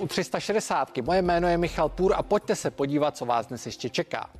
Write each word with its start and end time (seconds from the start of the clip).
u 0.00 0.06
360. 0.06 0.98
Moje 1.02 1.22
jméno 1.22 1.48
je 1.48 1.58
Michal 1.58 1.88
Půr 1.88 2.14
a 2.16 2.22
pojďte 2.22 2.56
se 2.56 2.70
podívat, 2.70 3.16
co 3.16 3.26
vás 3.26 3.46
dnes 3.46 3.66
ještě 3.66 3.88
čeká. 3.88 4.30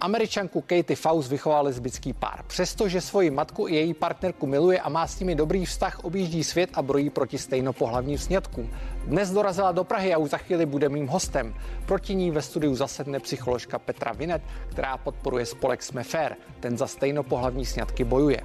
Američanku 0.00 0.60
Katie 0.60 0.96
Faust 0.96 1.30
vychoval 1.30 1.64
lesbický 1.64 2.12
pár. 2.12 2.44
Přestože 2.46 3.00
svoji 3.00 3.30
matku 3.30 3.68
i 3.68 3.74
její 3.74 3.94
partnerku 3.94 4.46
miluje 4.46 4.80
a 4.80 4.88
má 4.88 5.06
s 5.06 5.20
nimi 5.20 5.34
dobrý 5.34 5.64
vztah, 5.64 6.04
objíždí 6.04 6.44
svět 6.44 6.70
a 6.74 6.82
brojí 6.82 7.10
proti 7.10 7.38
stejnopohlavním 7.38 8.18
sňatkům. 8.18 8.70
Dnes 9.04 9.30
dorazila 9.30 9.72
do 9.72 9.84
Prahy 9.84 10.14
a 10.14 10.18
už 10.18 10.30
za 10.30 10.38
chvíli 10.38 10.66
bude 10.66 10.88
mým 10.88 11.06
hostem. 11.06 11.54
Proti 11.86 12.14
ní 12.14 12.30
ve 12.30 12.42
studiu 12.42 12.74
zasedne 12.74 13.20
psycholožka 13.20 13.78
Petra 13.78 14.12
Vinet, 14.12 14.42
která 14.68 14.96
podporuje 14.96 15.46
spolek 15.46 15.82
Jsme 15.82 16.04
fair. 16.04 16.34
Ten 16.60 16.78
za 16.78 16.86
stejnopohlavní 16.86 17.66
sňatky 17.66 18.04
bojuje. 18.04 18.40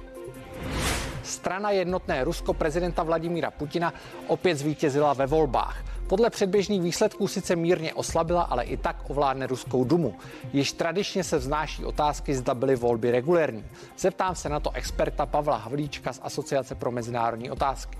Strana 1.22 1.70
jednotné 1.70 2.24
Rusko 2.24 2.54
prezidenta 2.54 3.02
Vladimíra 3.02 3.50
Putina 3.50 3.94
opět 4.26 4.54
zvítězila 4.54 5.12
ve 5.12 5.26
volbách. 5.26 5.95
Podle 6.08 6.30
předběžných 6.30 6.82
výsledků 6.82 7.28
sice 7.28 7.56
mírně 7.56 7.94
oslabila, 7.94 8.42
ale 8.42 8.64
i 8.64 8.76
tak 8.76 8.96
ovládne 9.10 9.46
Ruskou 9.46 9.84
dumu. 9.84 10.14
Již 10.52 10.72
tradičně 10.72 11.24
se 11.24 11.38
vznáší 11.38 11.84
otázky, 11.84 12.34
zda 12.34 12.54
byly 12.54 12.76
volby 12.76 13.10
regulérní. 13.10 13.64
Zeptám 13.98 14.34
se 14.34 14.48
na 14.48 14.60
to 14.60 14.70
experta 14.70 15.26
Pavla 15.26 15.56
Havlíčka 15.56 16.12
z 16.12 16.20
Asociace 16.22 16.74
pro 16.74 16.90
mezinárodní 16.90 17.50
otázky. 17.50 17.98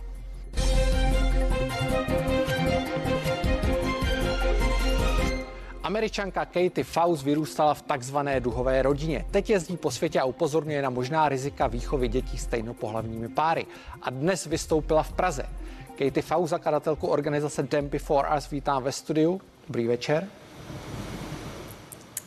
Američanka 5.82 6.44
Katie 6.44 6.84
Faust 6.84 7.24
vyrůstala 7.24 7.74
v 7.74 7.82
takzvané 7.82 8.40
duhové 8.40 8.82
rodině. 8.82 9.24
Teď 9.30 9.50
jezdí 9.50 9.76
po 9.76 9.90
světě 9.90 10.20
a 10.20 10.24
upozorňuje 10.24 10.82
na 10.82 10.90
možná 10.90 11.28
rizika 11.28 11.66
výchovy 11.66 12.08
dětí 12.08 12.38
stejnopohlavními 12.38 13.28
páry. 13.28 13.66
A 14.02 14.10
dnes 14.10 14.46
vystoupila 14.46 15.02
v 15.02 15.12
Praze. 15.12 15.46
Katie 15.96 16.22
Faust, 16.22 16.50
zakladatelku 16.50 17.06
organizace 17.06 17.62
Them 17.62 17.88
Before 17.88 18.28
Us, 18.36 18.50
vítám 18.50 18.82
ve 18.82 18.92
studiu. 18.92 19.40
Dobrý 19.66 19.86
večer. 19.86 20.28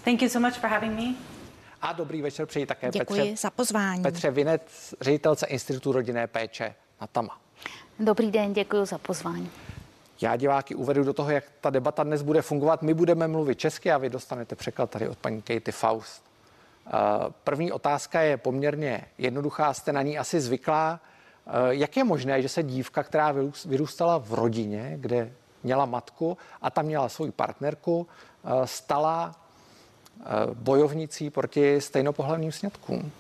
Thank 0.04 0.22
you 0.22 0.30
so 0.30 0.48
much 0.48 0.60
for 0.60 0.70
having 0.70 1.00
me. 1.00 1.16
A 1.82 1.94
dobrý 1.94 2.22
večer 2.22 2.46
přeji 2.46 2.66
také 2.66 2.90
Děkuji 2.92 3.20
Petře, 3.20 3.36
za 3.36 3.50
pozvání. 3.50 4.04
Petře 4.04 4.32
Vinet, 4.32 4.62
ředitelce 5.02 5.46
Institutu 5.46 5.92
rodinné 5.92 6.28
péče 6.28 6.76
na 7.02 7.08
Tama. 7.08 7.38
Dobrý 8.00 8.32
den, 8.32 8.54
děkuji 8.54 8.86
za 8.86 8.98
pozvání. 8.98 9.50
Já 10.22 10.36
diváky 10.36 10.76
uvedu 10.76 11.04
do 11.04 11.14
toho, 11.14 11.32
jak 11.32 11.44
ta 11.62 11.70
debata 11.70 12.04
dnes 12.04 12.22
bude 12.22 12.42
fungovat. 12.42 12.82
My 12.82 12.94
budeme 12.94 13.28
mluvit 13.28 13.60
česky 13.60 13.92
a 13.92 13.98
vy 13.98 14.10
dostanete 14.10 14.56
překlad 14.56 14.90
tady 14.90 15.10
od 15.10 15.18
paní 15.18 15.42
Katie 15.42 15.72
Faust. 15.72 16.24
Uh, 16.86 16.94
První 17.44 17.72
otázka 17.72 18.22
je 18.22 18.38
poměrně 18.38 19.06
jednoduchá, 19.18 19.74
jste 19.74 19.92
na 19.92 20.02
ní 20.02 20.18
asi 20.18 20.42
zvyklá. 20.42 21.00
Uh, 21.50 21.70
Jak 21.70 21.98
je 21.98 22.04
možné, 22.04 22.42
že 22.42 22.50
se 22.50 22.64
dívka, 22.64 23.04
která 23.04 23.34
vyrůst- 23.34 23.70
vyrůstala 23.70 24.18
v 24.18 24.34
rodině, 24.34 24.94
kde 24.96 25.32
měla 25.64 25.86
matku 25.86 26.38
a 26.62 26.70
tam 26.70 26.86
měla 26.86 27.10
svou 27.10 27.32
partnerku, 27.32 28.08
uh, 28.44 28.64
stala 28.66 29.36
uh, 30.18 30.26
bojovnicí 30.54 31.30
proti 31.30 31.82
stejnopohlavním 31.82 32.52
sňatkům? 32.52 33.12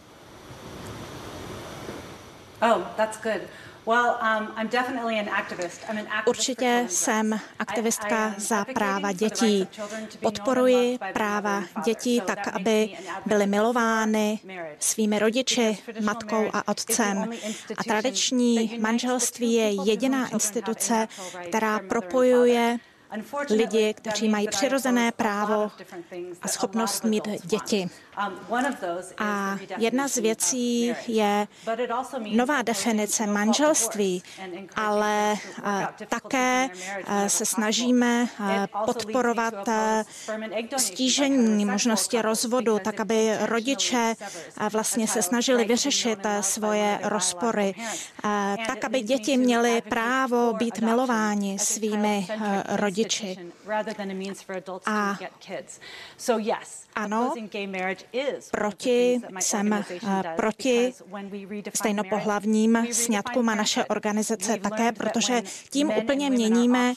Oh, 2.61 2.81
that's 2.97 3.21
good. 3.23 3.41
Well, 3.89 4.17
I'm 4.21 4.67
definitely 4.67 5.19
an 5.19 5.29
activist. 5.29 5.81
I'm 5.89 5.97
an 5.97 6.05
activist 6.05 6.23
for 6.23 6.29
Určitě 6.29 6.85
jsem 6.89 7.39
aktivistka 7.59 8.35
za 8.37 8.65
práva 8.65 9.11
dětí. 9.11 9.67
Podporuji 10.21 10.99
práva 11.13 11.63
dětí 11.85 12.21
tak, 12.21 12.47
aby 12.47 12.89
byly 13.25 13.47
milovány 13.47 14.39
svými 14.79 15.19
rodiči, 15.19 15.77
matkou 16.03 16.49
a 16.53 16.67
otcem. 16.67 17.29
A 17.77 17.83
tradiční 17.83 18.79
manželství 18.79 19.53
je 19.53 19.89
jediná 19.89 20.27
instituce, 20.27 21.07
která 21.47 21.79
propojuje 21.79 22.77
lidi, 23.49 23.93
kteří 23.93 24.29
mají 24.29 24.47
přirozené 24.47 25.11
právo 25.11 25.71
a 26.41 26.47
schopnost 26.47 27.03
mít 27.03 27.27
děti. 27.43 27.89
Um, 28.19 28.35
A 29.17 29.57
jedna 29.77 30.07
z 30.07 30.17
věcí 30.17 30.93
je 31.07 31.47
nová 32.31 32.61
definice 32.61 33.27
manželství, 33.27 34.23
ale 34.75 35.33
eh, 35.63 35.87
také 36.09 36.69
eh, 37.07 37.29
se 37.29 37.45
snažíme 37.45 38.27
eh, 38.27 38.67
podporovat 38.85 39.53
stížení 40.77 41.65
možnosti 41.65 42.21
rozvodu, 42.21 42.79
tak 42.79 42.99
aby 42.99 43.37
rodiče 43.39 44.15
vlastně 44.71 45.07
se 45.07 45.21
snažili 45.21 45.65
vyřešit 45.65 46.19
svoje 46.41 46.99
rozpory, 47.03 47.75
tak 48.67 48.83
aby 48.83 49.01
děti 49.01 49.37
měly 49.37 49.81
právo 49.81 50.53
být 50.53 50.79
milováni 50.79 51.59
svými 51.59 52.27
rodiči. 52.69 53.37
a 54.85 55.17
ano, 56.95 57.33
proti 58.51 59.21
jsem 59.39 59.73
eh, 59.73 59.83
proti 60.35 60.93
stejnopohlavním 61.75 62.87
sňatkům 62.91 63.49
a 63.49 63.55
naše 63.55 63.85
organizace 63.85 64.57
také, 64.57 64.91
protože 64.91 65.41
tím 65.69 65.89
úplně 65.89 66.29
měníme 66.29 66.93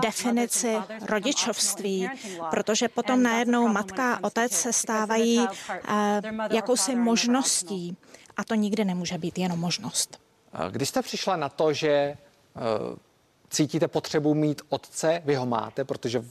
definici 0.00 0.76
rodičovství, 1.06 2.08
protože 2.50 2.88
potom 2.88 3.22
najednou 3.22 3.68
matka 3.68 4.14
a 4.14 4.24
otec 4.24 4.52
se 4.52 4.72
stávají 4.72 5.46
eh, 5.48 6.20
jakousi 6.50 6.94
možností. 6.94 7.96
A 8.36 8.44
to 8.44 8.54
nikdy 8.54 8.84
nemůže 8.84 9.18
být 9.18 9.38
jenom 9.38 9.58
možnost. 9.58 10.20
Když 10.70 10.88
jste 10.88 11.02
přišla 11.02 11.36
na 11.36 11.48
to, 11.48 11.72
že 11.72 11.88
eh, 11.88 12.16
cítíte 13.50 13.88
potřebu 13.88 14.34
mít 14.34 14.62
otce, 14.68 15.22
vy 15.24 15.34
ho 15.34 15.46
máte, 15.46 15.84
protože 15.84 16.24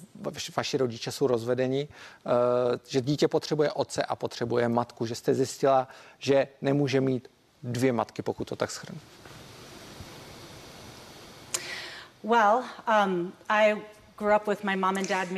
vaši- 0.56 0.78
rodiče 0.78 1.12
jsou 1.12 1.28
rozvedeni, 1.28 1.88
eh, 1.88 2.30
že 2.88 3.02
dítě 3.02 3.28
potřebuje 3.28 3.72
otce 3.72 4.03
a 4.03 4.16
potřebuje 4.16 4.70
matku, 4.70 5.06
že 5.06 5.16
jste 5.16 5.34
zjistila, 5.34 5.88
že 6.20 6.48
nemůže 6.62 7.02
mít 7.02 7.28
dvě 7.64 7.94
matky, 7.94 8.22
pokud 8.22 8.48
to 8.50 8.56
tak 8.56 8.72
schrnu. 8.72 9.00
Well, 12.24 12.64
um, 13.06 13.34
I 13.50 13.76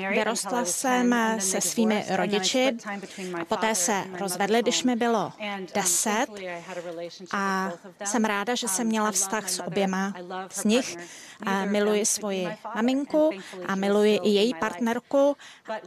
Vyrostla 0.09 0.51
was 0.51 0.67
10, 0.67 0.71
jsem 0.81 1.15
se 1.39 1.61
svými 1.61 2.05
rodiči 2.09 2.77
a 3.41 3.45
poté 3.45 3.75
se 3.75 4.03
rozvedli, 4.19 4.61
když 4.61 4.83
mi 4.83 4.95
bylo 4.95 5.33
um, 5.59 5.67
10 5.73 6.25
thankfully 6.25 6.47
I 6.47 6.63
had 6.67 6.77
a 7.31 7.71
jsem 8.05 8.25
ráda, 8.25 8.55
že 8.55 8.67
jsem 8.67 8.87
Um, 8.87 8.89
měla 8.89 9.11
vztah 9.11 9.49
s 9.49 9.63
oběma 9.63 10.13
z 10.51 10.63
nich. 10.63 10.97
A 11.45 11.65
miluji 11.65 12.05
svoji 12.05 12.47
maminku 12.75 13.29
a 13.65 13.75
miluji 13.75 14.19
i 14.23 14.29
její 14.29 14.53
partnerku, 14.53 15.37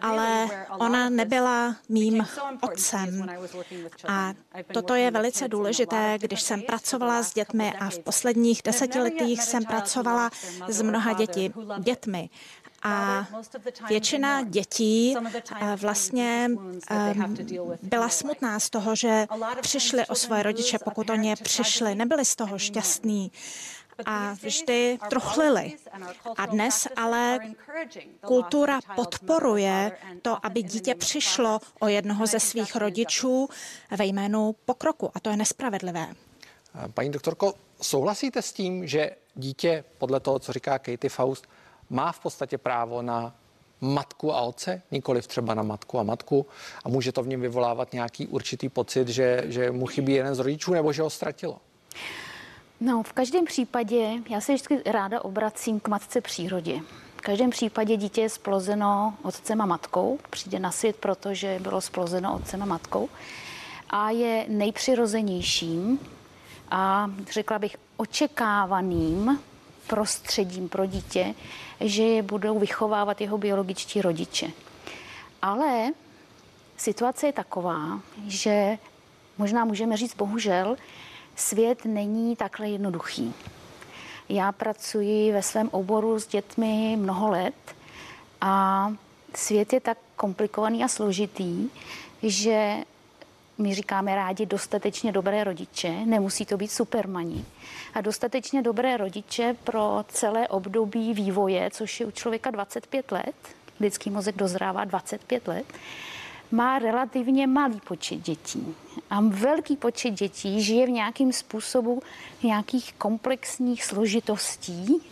ale 0.00 0.48
ona 0.78 1.10
nebyla 1.10 1.76
mým 1.88 2.26
otcem. 2.62 3.26
A 4.08 4.32
toto 4.72 4.94
je 4.94 5.10
velice 5.10 5.48
důležité, 5.48 6.18
když 6.20 6.42
jsem 6.42 6.62
pracovala 6.62 7.22
s 7.22 7.34
dětmi 7.34 7.72
a 7.72 7.90
v 7.90 7.98
posledních 7.98 8.62
desetiletích 8.64 9.42
jsem 9.42 9.64
pracovala 9.64 10.30
s 10.68 10.82
mnoha 10.82 11.12
děti, 11.12 11.52
dětmi. 11.78 12.30
A 12.82 13.26
většina 13.88 14.42
dětí 14.42 15.14
vlastně 15.76 16.48
byla 17.82 18.08
smutná 18.08 18.60
z 18.60 18.70
toho, 18.70 18.96
že 18.96 19.26
přišli 19.60 20.06
o 20.06 20.14
svoje 20.14 20.42
rodiče, 20.42 20.78
pokud 20.78 21.10
o 21.10 21.14
ně 21.14 21.36
přišli. 21.36 21.94
Nebyli 21.94 22.24
z 22.24 22.36
toho 22.36 22.58
šťastní 22.58 23.32
a 24.06 24.32
vždy 24.32 24.98
truchlili. 25.10 25.76
A 26.36 26.46
dnes 26.46 26.88
ale 26.96 27.38
kultura 28.20 28.80
podporuje 28.96 29.92
to, 30.22 30.46
aby 30.46 30.62
dítě 30.62 30.94
přišlo 30.94 31.60
o 31.80 31.88
jednoho 31.88 32.26
ze 32.26 32.40
svých 32.40 32.76
rodičů 32.76 33.48
ve 33.90 34.04
jménu 34.06 34.54
pokroku. 34.64 35.10
A 35.14 35.20
to 35.20 35.30
je 35.30 35.36
nespravedlivé. 35.36 36.14
Paní 36.94 37.10
doktorko, 37.10 37.54
souhlasíte 37.82 38.42
s 38.42 38.52
tím, 38.52 38.86
že 38.86 39.10
dítě, 39.34 39.84
podle 39.98 40.20
toho, 40.20 40.38
co 40.38 40.52
říká 40.52 40.78
Katie 40.78 41.10
Faust, 41.10 41.46
má 41.90 42.12
v 42.12 42.20
podstatě 42.20 42.58
právo 42.58 43.02
na 43.02 43.34
matku 43.80 44.34
a 44.34 44.40
otce, 44.40 44.82
nikoliv 44.90 45.26
třeba 45.26 45.54
na 45.54 45.62
matku 45.62 45.98
a 45.98 46.02
matku 46.02 46.46
a 46.84 46.88
může 46.88 47.12
to 47.12 47.22
v 47.22 47.28
něm 47.28 47.40
vyvolávat 47.40 47.92
nějaký 47.92 48.26
určitý 48.26 48.68
pocit, 48.68 49.08
že, 49.08 49.42
že 49.46 49.70
mu 49.70 49.86
chybí 49.86 50.12
jeden 50.12 50.34
z 50.34 50.38
rodičů 50.38 50.72
nebo 50.72 50.92
že 50.92 51.02
ho 51.02 51.10
ztratilo? 51.10 51.58
No, 52.80 53.02
v 53.02 53.12
každém 53.12 53.44
případě, 53.44 54.12
já 54.30 54.40
se 54.40 54.52
vždycky 54.52 54.82
ráda 54.86 55.24
obracím 55.24 55.80
k 55.80 55.88
matce 55.88 56.20
přírodě. 56.20 56.80
V 57.16 57.20
každém 57.20 57.50
případě 57.50 57.96
dítě 57.96 58.20
je 58.20 58.28
splozeno 58.28 59.14
otcem 59.22 59.60
a 59.60 59.66
matkou, 59.66 60.18
přijde 60.30 60.58
na 60.58 60.70
svět, 60.70 60.96
protože 60.96 61.58
bylo 61.62 61.80
splozeno 61.80 62.34
otcem 62.34 62.62
a 62.62 62.66
matkou 62.66 63.08
a 63.90 64.10
je 64.10 64.46
nejpřirozenějším 64.48 65.98
a 66.70 67.10
řekla 67.30 67.58
bych 67.58 67.76
očekávaným 67.96 69.40
prostředím 69.90 70.68
pro 70.68 70.86
dítě, 70.86 71.34
že 71.80 72.02
je 72.02 72.22
budou 72.22 72.58
vychovávat 72.58 73.20
jeho 73.20 73.38
biologičtí 73.38 74.02
rodiče. 74.02 74.50
Ale 75.42 75.90
situace 76.76 77.26
je 77.26 77.32
taková, 77.32 78.00
že 78.26 78.78
možná 79.38 79.64
můžeme 79.64 79.96
říct 79.96 80.14
bohužel, 80.14 80.76
svět 81.36 81.84
není 81.84 82.36
takhle 82.36 82.68
jednoduchý. 82.68 83.34
Já 84.28 84.52
pracuji 84.52 85.32
ve 85.32 85.42
svém 85.42 85.68
oboru 85.72 86.20
s 86.20 86.26
dětmi 86.26 86.96
mnoho 86.98 87.30
let 87.30 87.54
a 88.40 88.92
svět 89.34 89.72
je 89.72 89.80
tak 89.80 89.98
komplikovaný 90.16 90.84
a 90.84 90.88
složitý, 90.88 91.70
že 92.22 92.76
my 93.60 93.74
říkáme 93.74 94.14
rádi 94.14 94.46
dostatečně 94.46 95.12
dobré 95.12 95.44
rodiče, 95.44 95.90
nemusí 95.90 96.46
to 96.46 96.56
být 96.56 96.70
supermani. 96.70 97.44
A 97.94 98.00
dostatečně 98.00 98.62
dobré 98.62 98.96
rodiče 98.96 99.56
pro 99.64 100.04
celé 100.08 100.48
období 100.48 101.14
vývoje, 101.14 101.70
což 101.70 102.00
je 102.00 102.06
u 102.06 102.10
člověka 102.10 102.50
25 102.50 103.12
let, 103.12 103.34
lidský 103.80 104.10
mozek 104.10 104.36
dozrává 104.36 104.84
25 104.84 105.48
let, 105.48 105.66
má 106.50 106.78
relativně 106.78 107.46
malý 107.46 107.80
počet 107.80 108.16
dětí. 108.16 108.74
A 109.10 109.20
velký 109.20 109.76
počet 109.76 110.10
dětí 110.10 110.62
žije 110.62 110.86
v 110.86 110.90
nějakým 110.90 111.32
způsobu 111.32 112.02
nějakých 112.42 112.92
komplexních 112.92 113.84
složitostí 113.84 115.02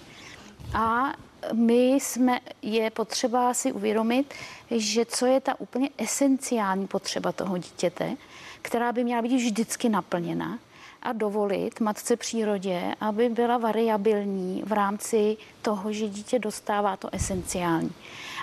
a 0.75 1.12
my 1.53 1.93
jsme, 1.93 2.41
je 2.62 2.91
potřeba 2.91 3.55
si 3.55 3.73
uvědomit, 3.73 4.35
že 4.71 5.05
co 5.05 5.27
je 5.27 5.41
ta 5.41 5.61
úplně 5.61 5.91
esenciální 5.99 6.87
potřeba 6.87 7.33
toho 7.33 7.59
dítěte, 7.59 8.17
která 8.63 8.93
by 8.93 9.05
měla 9.05 9.23
být 9.23 9.37
vždycky 9.37 9.89
naplněna 9.89 10.59
a 11.03 11.13
dovolit 11.13 11.81
matce 11.81 12.17
přírodě, 12.17 12.95
aby 13.01 13.29
byla 13.29 13.59
variabilní 13.59 14.63
v 14.67 14.73
rámci 14.73 15.37
toho, 15.63 15.93
že 15.93 16.09
dítě 16.09 16.39
dostává 16.39 16.97
to 16.97 17.09
esenciální. 17.15 17.93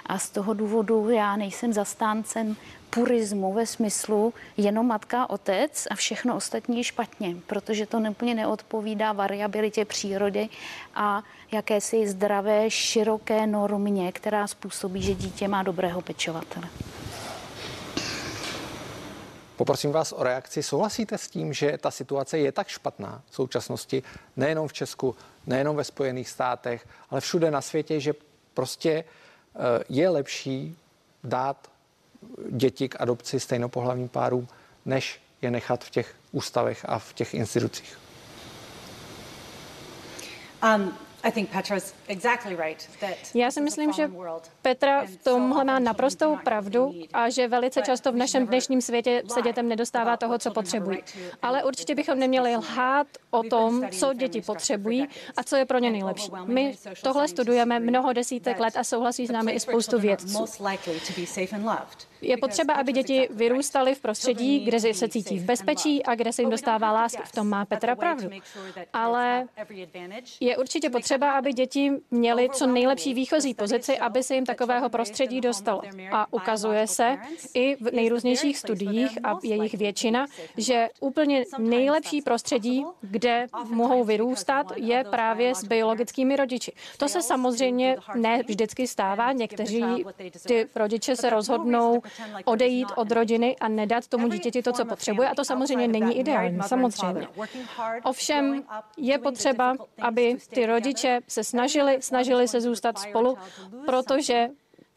A 0.06 0.20
z 0.20 0.30
toho 0.30 0.54
důvodu 0.54 1.10
já 1.10 1.36
nejsem 1.36 1.74
zastáncem 1.74 2.56
purismu 2.90 3.54
ve 3.54 3.66
smyslu 3.66 4.34
jenom 4.58 4.88
matka 4.88 5.30
otec 5.30 5.88
a 5.92 5.96
všechno 5.96 6.36
ostatní 6.36 6.78
je 6.78 6.84
špatně, 6.84 7.36
protože 7.48 7.86
to 7.86 7.98
úplně 7.98 8.36
neodpovídá 8.36 9.12
variabilitě 9.12 9.86
přírody 9.86 10.50
a 10.96 11.24
jakési 11.52 12.08
zdravé, 12.08 12.70
široké 12.70 13.48
normě, 13.48 14.12
která 14.12 14.48
způsobí, 14.48 15.02
že 15.02 15.16
dítě 15.16 15.48
má 15.48 15.64
dobrého 15.64 16.02
pečovatele. 16.02 16.68
Poprosím 19.58 19.92
vás 19.92 20.12
o 20.12 20.24
reakci. 20.24 20.64
Souhlasíte 20.64 21.18
s 21.18 21.28
tím, 21.28 21.54
že 21.54 21.78
ta 21.78 21.92
situace 21.92 22.38
je 22.38 22.52
tak 22.52 22.68
špatná 22.68 23.22
v 23.30 23.36
současnosti, 23.36 24.04
nejenom 24.36 24.68
v 24.68 24.74
Česku, 24.74 25.16
nejenom 25.48 25.76
ve 25.76 25.84
Spojených 25.84 26.30
státech, 26.30 26.88
ale 27.10 27.22
všude 27.22 27.52
na 27.52 27.62
světě, 27.62 28.00
že 28.00 28.14
prostě 28.54 28.90
eh, 29.56 29.84
je 29.90 30.10
lepší 30.10 30.78
dát 31.24 31.72
děti 32.50 32.90
k 32.90 33.02
adopci 33.02 33.40
stejnopohlavním 33.40 34.10
párům, 34.10 34.48
než 34.86 35.22
je 35.42 35.52
nechat 35.52 35.84
v 35.84 35.90
těch 35.90 36.16
ústavech 36.32 36.86
a 36.90 37.00
v 37.00 37.14
těch 37.14 37.34
institucích? 37.34 38.00
Um, 40.64 40.94
já 43.34 43.52
si 43.52 43.62
myslím, 43.62 43.94
že 43.94 44.12
Petra 44.62 45.06
v 45.06 45.16
tomhle 45.24 45.64
má 45.64 45.80
naprostou 45.80 46.38
pravdu 46.44 46.94
a 47.14 47.30
že 47.30 47.48
velice 47.48 47.82
často 47.82 48.12
v 48.12 48.16
našem 48.16 48.48
dnešním 48.48 48.82
světě 48.82 49.24
se 49.34 49.42
dětem 49.42 49.70
nedostává 49.70 50.18
toho, 50.18 50.40
co 50.40 50.52
potřebují. 50.52 51.00
Ale 51.42 51.64
určitě 51.64 51.96
bychom 51.96 52.20
neměli 52.20 52.56
lhát 52.56 53.08
o 53.32 53.44
tom, 53.44 53.90
co 53.92 54.14
děti 54.14 54.42
potřebují 54.42 55.08
a 55.38 55.44
co 55.44 55.56
je 55.56 55.66
pro 55.66 55.80
ně 55.80 55.92
nejlepší. 55.92 56.32
My 56.46 56.76
tohle 57.02 57.28
studujeme 57.28 57.80
mnoho 57.80 58.14
desítek 58.14 58.60
let 58.60 58.78
a 58.78 58.84
souhlasí 58.84 59.28
s 59.28 59.32
námi 59.32 59.52
i 59.52 59.60
spoustu 59.60 60.00
vědců. 60.00 60.46
Je 62.22 62.38
potřeba, 62.38 62.74
aby 62.74 62.92
děti 62.92 63.28
vyrůstaly 63.32 63.96
v 63.96 64.00
prostředí, 64.00 64.60
kde 64.66 64.80
se 64.80 65.10
cítí 65.10 65.40
v 65.40 65.44
bezpečí 65.44 66.04
a 66.04 66.16
kde 66.16 66.34
se 66.34 66.42
jim 66.42 66.50
dostává 66.50 66.92
lásky. 66.92 67.22
V 67.26 67.32
tom 67.32 67.50
má 67.50 67.66
Petra 67.66 67.96
pravdu. 67.96 68.30
Ale 68.94 69.48
je 70.40 70.58
určitě 70.58 70.90
potřeba, 70.90 71.15
aby 71.24 71.54
děti 71.54 71.92
měly 72.12 72.50
co 72.50 72.68
nejlepší 72.68 73.14
výchozí 73.14 73.54
pozici, 73.54 74.00
aby 74.00 74.24
se 74.24 74.36
jim 74.36 74.46
takového 74.46 74.90
prostředí 74.90 75.42
dostalo. 75.42 75.82
A 76.12 76.34
ukazuje 76.34 76.88
se 76.88 77.18
i 77.54 77.76
v 77.76 77.92
nejrůznějších 77.94 78.58
studiích, 78.58 79.18
a 79.24 79.38
jejich 79.44 79.74
většina, 79.74 80.26
že 80.58 80.90
úplně 81.00 81.44
nejlepší 81.58 82.22
prostředí, 82.22 82.86
kde 83.02 83.48
mohou 83.70 84.04
vyrůstat, 84.04 84.72
je 84.76 85.04
právě 85.04 85.56
s 85.56 85.64
biologickými 85.64 86.36
rodiči. 86.36 86.72
To 86.98 87.08
se 87.10 87.22
samozřejmě 87.22 87.98
ne 88.16 88.44
vždycky 88.48 88.88
stává. 88.88 89.32
Někteří 89.32 90.06
ty 90.48 90.68
rodiče 90.76 91.16
se 91.16 91.30
rozhodnou 91.30 92.02
odejít 92.46 92.88
od 92.96 93.12
rodiny 93.12 93.56
a 93.62 93.68
nedat 93.68 94.08
tomu 94.08 94.28
dítěti 94.28 94.62
to, 94.62 94.72
co 94.74 94.86
potřebuje. 94.86 95.30
A 95.30 95.36
to 95.36 95.46
samozřejmě 95.46 95.88
není 95.88 96.20
ideální, 96.20 96.60
samozřejmě. 96.68 97.28
Ovšem 98.04 98.64
je 98.98 99.18
potřeba, 99.18 99.76
aby 100.02 100.38
ty 100.50 100.66
rodiče 100.66 101.05
se 101.28 101.44
snažili, 101.44 101.98
snažili 102.02 102.48
se 102.48 102.62
zůstat 102.62 102.98
spolu, 103.00 103.38
protože 103.86 104.48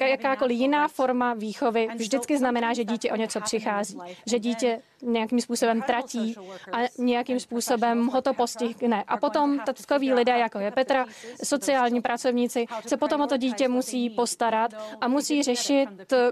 jakákoliv 0.06 0.58
jiná 0.58 0.88
forma 0.88 1.34
výchovy 1.34 1.88
vždycky 1.96 2.38
znamená, 2.38 2.74
že 2.74 2.84
dítě 2.84 3.12
o 3.12 3.16
něco 3.16 3.40
přichází, 3.40 3.98
že 4.26 4.38
dítě 4.38 4.82
nějakým 5.02 5.40
způsobem 5.40 5.82
tratí 5.82 6.34
a 6.72 6.78
nějakým 6.98 7.40
způsobem 7.40 8.06
ho 8.06 8.22
to 8.22 8.34
postihne. 8.34 9.04
A 9.08 9.16
potom 9.16 9.58
takový 9.58 10.12
lidé, 10.12 10.38
jako 10.38 10.58
je 10.58 10.70
Petra, 10.70 11.06
sociální 11.44 12.00
pracovníci, 12.00 12.66
se 12.86 12.96
potom 12.96 13.20
o 13.20 13.26
to 13.26 13.36
dítě 13.36 13.68
musí 13.68 14.10
postarat 14.10 14.70
a 15.00 15.08
musí 15.08 15.42
řešit, 15.42 15.88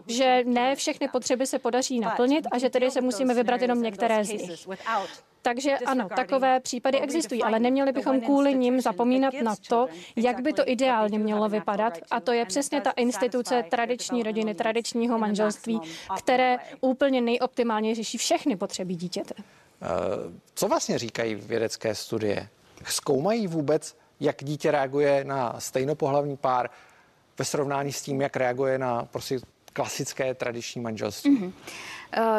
že 0.07 0.43
ne 0.47 0.77
všechny 0.77 1.09
potřeby 1.09 1.47
se 1.47 1.59
podaří 1.59 2.01
naplnit 2.01 2.47
a 2.53 2.59
že 2.59 2.71
tedy 2.71 2.91
se 2.91 3.01
musíme 3.01 3.35
vybrat 3.35 3.63
jenom 3.63 3.83
některé 3.83 4.25
z 4.25 4.29
nich. 4.33 4.67
Takže 5.43 5.79
ano, 5.79 6.09
takové 6.17 6.61
případy 6.61 7.01
existují, 7.01 7.43
ale 7.43 7.59
neměli 7.59 7.93
bychom 7.93 8.21
kvůli 8.21 8.55
nim 8.55 8.81
zapomínat 8.81 9.35
na 9.43 9.55
to, 9.69 9.87
jak 10.17 10.41
by 10.41 10.53
to 10.53 10.63
ideálně 10.67 11.19
mělo 11.19 11.49
vypadat. 11.49 11.99
A 12.11 12.21
to 12.21 12.33
je 12.33 12.45
přesně 12.47 12.81
ta 12.81 12.91
instituce 12.91 13.65
tradiční 13.71 14.23
rodiny, 14.23 14.55
tradičního 14.55 15.19
manželství, 15.19 15.81
které 16.19 16.59
úplně 16.81 17.21
nejoptimálně 17.21 17.95
řeší 17.95 18.19
všechny 18.19 18.56
potřeby 18.57 18.95
dítěte. 18.95 19.35
Eh, 19.39 19.87
co 20.55 20.69
vlastně 20.69 20.99
říkají 20.99 21.35
vědecké 21.35 21.95
studie? 21.95 22.49
Zkoumají 22.85 23.47
vůbec, 23.47 23.97
jak 24.21 24.45
dítě 24.45 24.71
reaguje 24.71 25.25
na 25.25 25.61
stejnopohlavní 25.61 26.37
pár 26.37 26.71
ve 27.39 27.45
srovnání 27.45 27.93
s 27.93 28.03
tím, 28.03 28.21
jak 28.21 28.37
reaguje 28.37 28.79
na 28.79 29.05
prostě 29.05 29.39
klasické 29.73 30.35
tradiční 30.35 30.81
manželství? 30.81 31.39
Mm-hmm. 31.39 31.53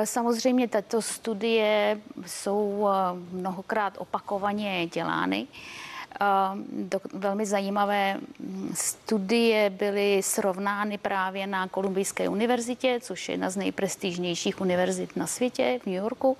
Samozřejmě 0.03 0.67
tato 0.67 1.01
studie 1.01 1.99
jsou 2.25 2.87
eh, 2.87 2.93
mnohokrát 3.31 3.93
opakovaně 3.97 4.87
dělány. 4.87 5.47
Do, 6.71 6.99
velmi 7.13 7.45
zajímavé 7.45 8.17
hm, 8.39 8.71
studie 8.73 9.69
byly 9.69 10.23
srovnány 10.23 10.97
právě 10.97 11.47
na 11.47 11.67
Kolumbijské 11.67 12.29
univerzitě, 12.29 12.99
což 13.01 13.29
je 13.29 13.33
jedna 13.33 13.49
z 13.49 13.57
nejprestižnějších 13.57 14.61
univerzit 14.61 15.15
na 15.15 15.27
světě 15.27 15.79
v 15.83 15.85
New 15.85 15.95
Yorku. 15.95 16.37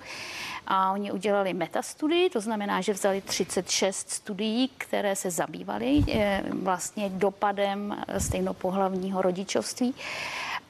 A 0.66 0.92
oni 0.92 1.12
udělali 1.12 1.54
metastudii, 1.54 2.30
to 2.30 2.40
znamená, 2.40 2.80
že 2.80 2.92
vzali 2.92 3.20
36 3.20 4.10
studií, 4.10 4.70
které 4.78 5.16
se 5.16 5.30
zabývaly 5.30 6.04
vlastně 6.52 7.08
dopadem 7.08 7.96
stejnopohlavního 8.18 9.22
rodičovství. 9.22 9.94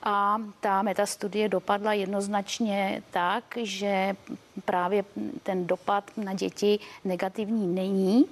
A 0.02 0.38
ta 0.60 0.82
metastudie 0.82 1.48
dopadla 1.48 1.92
jednoznačně 1.92 3.02
tak, 3.10 3.44
že 3.62 4.16
právě 4.64 5.04
ten 5.42 5.66
dopad 5.66 6.04
na 6.16 6.34
děti 6.34 6.78
negativní 7.04 7.66
není. 7.66 8.24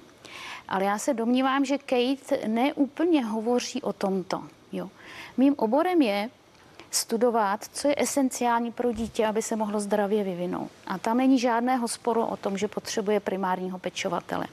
Ale 0.67 0.85
já 0.85 0.97
se 0.97 1.13
domnívám, 1.13 1.65
že 1.65 1.77
Kate 1.77 2.47
neúplně 2.47 3.25
hovoří 3.25 3.81
o 3.81 3.93
tomto. 3.93 4.43
Jo. 4.71 4.89
Mým 5.37 5.55
oborem 5.57 6.01
je 6.01 6.29
studovat, 6.91 7.65
co 7.73 7.87
je 7.87 7.95
esenciální 7.97 8.71
pro 8.71 8.91
dítě, 8.91 9.25
aby 9.25 9.41
se 9.41 9.55
mohlo 9.55 9.79
zdravě 9.79 10.23
vyvinout. 10.23 10.71
A 10.87 10.97
tam 10.97 11.17
není 11.17 11.39
žádného 11.39 11.87
sporu 11.87 12.25
o 12.25 12.37
tom, 12.37 12.57
že 12.57 12.67
potřebuje 12.67 13.19
primárního 13.19 13.79
pečovatele. 13.79 14.47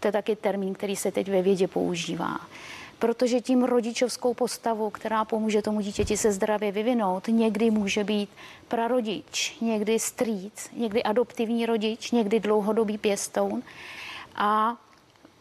To 0.00 0.08
je 0.08 0.12
taky 0.12 0.36
termín, 0.36 0.74
který 0.74 0.96
se 0.96 1.12
teď 1.12 1.30
ve 1.30 1.42
vědě 1.42 1.68
používá 1.68 2.40
protože 3.00 3.40
tím 3.40 3.62
rodičovskou 3.64 4.34
postavou, 4.34 4.90
která 4.90 5.24
pomůže 5.24 5.62
tomu 5.62 5.80
dítěti 5.80 6.16
se 6.16 6.32
zdravě 6.32 6.72
vyvinout, 6.72 7.28
někdy 7.28 7.70
může 7.70 8.04
být 8.04 8.30
prarodič, 8.68 9.56
někdy 9.60 9.98
strýc, 9.98 10.70
někdy 10.72 11.02
adoptivní 11.02 11.66
rodič, 11.66 12.10
někdy 12.10 12.40
dlouhodobý 12.40 12.98
pěstoun. 12.98 13.62
A 14.34 14.76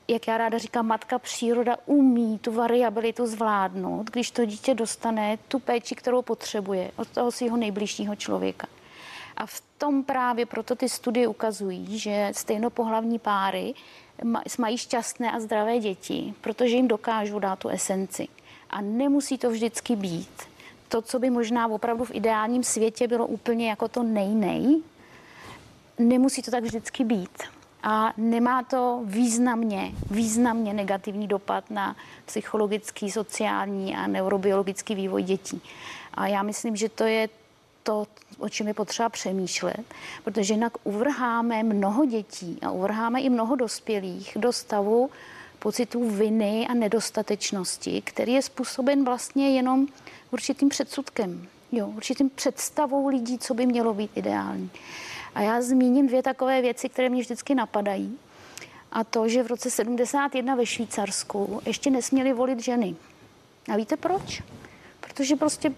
jak 0.09 0.27
já 0.27 0.37
ráda 0.37 0.57
říkám, 0.57 0.87
matka 0.87 1.19
příroda 1.19 1.77
umí 1.85 2.39
tu 2.39 2.51
variabilitu 2.51 3.27
zvládnout, 3.27 4.09
když 4.11 4.31
to 4.31 4.45
dítě 4.45 4.73
dostane 4.73 5.37
tu 5.47 5.59
péči, 5.59 5.95
kterou 5.95 6.21
potřebuje 6.21 6.91
od 6.95 7.07
toho 7.07 7.31
svého 7.31 7.57
nejbližšího 7.57 8.15
člověka. 8.15 8.67
A 9.37 9.45
v 9.45 9.63
tom 9.77 10.03
právě 10.03 10.45
proto 10.45 10.75
ty 10.75 10.89
studie 10.89 11.27
ukazují, 11.27 11.99
že 11.99 12.31
stejnopohlavní 12.35 13.19
páry 13.19 13.73
mají 14.59 14.77
šťastné 14.77 15.31
a 15.31 15.39
zdravé 15.39 15.79
děti, 15.79 16.33
protože 16.41 16.75
jim 16.75 16.87
dokážou 16.87 17.39
dát 17.39 17.59
tu 17.59 17.69
esenci. 17.69 18.27
A 18.69 18.81
nemusí 18.81 19.37
to 19.37 19.49
vždycky 19.49 19.95
být. 19.95 20.41
To, 20.89 21.01
co 21.01 21.19
by 21.19 21.29
možná 21.29 21.67
opravdu 21.67 22.05
v 22.05 22.15
ideálním 22.15 22.63
světě 22.63 23.07
bylo 23.07 23.27
úplně 23.27 23.69
jako 23.69 23.87
to 23.87 24.03
nejnej, 24.03 24.81
nemusí 25.97 26.41
to 26.41 26.51
tak 26.51 26.63
vždycky 26.63 27.03
být. 27.03 27.58
A 27.83 28.13
nemá 28.17 28.63
to 28.63 29.01
významně, 29.05 29.91
významně 30.11 30.73
negativní 30.73 31.27
dopad 31.27 31.71
na 31.71 31.95
psychologický, 32.25 33.11
sociální 33.11 33.95
a 33.95 34.07
neurobiologický 34.07 34.95
vývoj 34.95 35.23
dětí. 35.23 35.61
A 36.13 36.27
já 36.27 36.43
myslím, 36.43 36.75
že 36.75 36.89
to 36.89 37.03
je 37.03 37.29
to, 37.83 38.07
o 38.39 38.49
čem 38.49 38.67
je 38.67 38.73
potřeba 38.73 39.09
přemýšlet, 39.09 39.83
protože 40.23 40.53
jinak 40.53 40.73
uvrháme 40.83 41.63
mnoho 41.63 42.05
dětí 42.05 42.57
a 42.61 42.71
uvrháme 42.71 43.21
i 43.21 43.29
mnoho 43.29 43.55
dospělých 43.55 44.37
do 44.39 44.53
stavu 44.53 45.09
pocitů 45.59 46.09
viny 46.09 46.67
a 46.69 46.73
nedostatečnosti, 46.73 48.01
který 48.01 48.33
je 48.33 48.41
způsoben 48.41 49.05
vlastně 49.05 49.49
jenom 49.55 49.87
určitým 50.31 50.69
předsudkem, 50.69 51.47
jo, 51.71 51.87
určitým 51.87 52.29
představou 52.29 53.07
lidí, 53.07 53.37
co 53.37 53.53
by 53.53 53.65
mělo 53.65 53.93
být 53.93 54.11
ideální. 54.15 54.69
A 55.35 55.41
já 55.41 55.61
zmíním 55.61 56.07
dvě 56.07 56.23
takové 56.23 56.61
věci, 56.61 56.89
které 56.89 57.09
mě 57.09 57.21
vždycky 57.21 57.55
napadají. 57.55 58.17
A 58.91 59.03
to, 59.03 59.29
že 59.29 59.43
v 59.43 59.47
roce 59.47 59.69
71 59.69 60.55
ve 60.55 60.65
Švýcarsku 60.65 61.61
ještě 61.65 61.89
nesměli 61.89 62.33
volit 62.33 62.59
ženy. 62.59 62.95
A 63.73 63.77
víte 63.77 63.97
proč? 63.97 64.43
Protože 64.99 65.35
prostě 65.35 65.71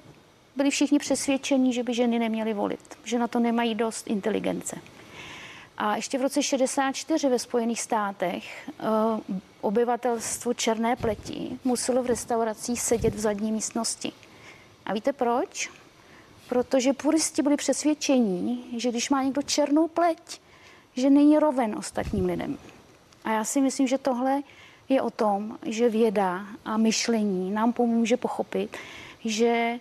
byli 0.56 0.70
všichni 0.70 1.00
přesvědčeni, 1.00 1.74
že 1.74 1.84
by 1.84 1.94
ženy 1.94 2.20
neměly 2.20 2.54
volit, 2.54 2.98
že 3.04 3.20
na 3.20 3.28
to 3.28 3.40
nemají 3.40 3.76
dost 3.76 4.08
inteligence. 4.08 4.76
A 5.78 5.96
ještě 5.96 6.18
v 6.18 6.22
roce 6.22 6.44
64 6.44 7.30
ve 7.30 7.40
Spojených 7.40 7.82
státech 7.82 8.70
uh, 8.70 9.36
obyvatelstvo 9.62 10.54
černé 10.54 10.96
pleti 10.96 11.60
muselo 11.64 12.04
v 12.04 12.06
restauracích 12.06 12.82
sedět 12.82 13.16
v 13.16 13.20
zadní 13.20 13.52
místnosti. 13.52 14.12
A 14.86 14.94
víte 14.94 15.14
proč? 15.14 15.70
Protože 16.52 16.94
puristi 16.94 17.42
byli 17.42 17.58
přesvědčení, 17.58 18.66
že 18.78 18.90
když 18.90 19.10
má 19.10 19.24
někdo 19.24 19.42
černou 19.42 19.88
pleť, 19.88 20.42
že 20.96 21.10
není 21.10 21.40
roven 21.40 21.76
ostatním 21.78 22.26
lidem. 22.26 22.58
A 23.24 23.32
já 23.32 23.44
si 23.44 23.62
myslím, 23.62 23.88
že 23.88 23.98
tohle 23.98 24.42
je 24.90 25.02
o 25.02 25.10
tom, 25.10 25.58
že 25.66 25.90
věda 25.90 26.46
a 26.66 26.78
myšlení 26.78 27.52
nám 27.52 27.74
pomůže 27.74 28.18
pochopit, 28.18 28.78
že 29.26 29.80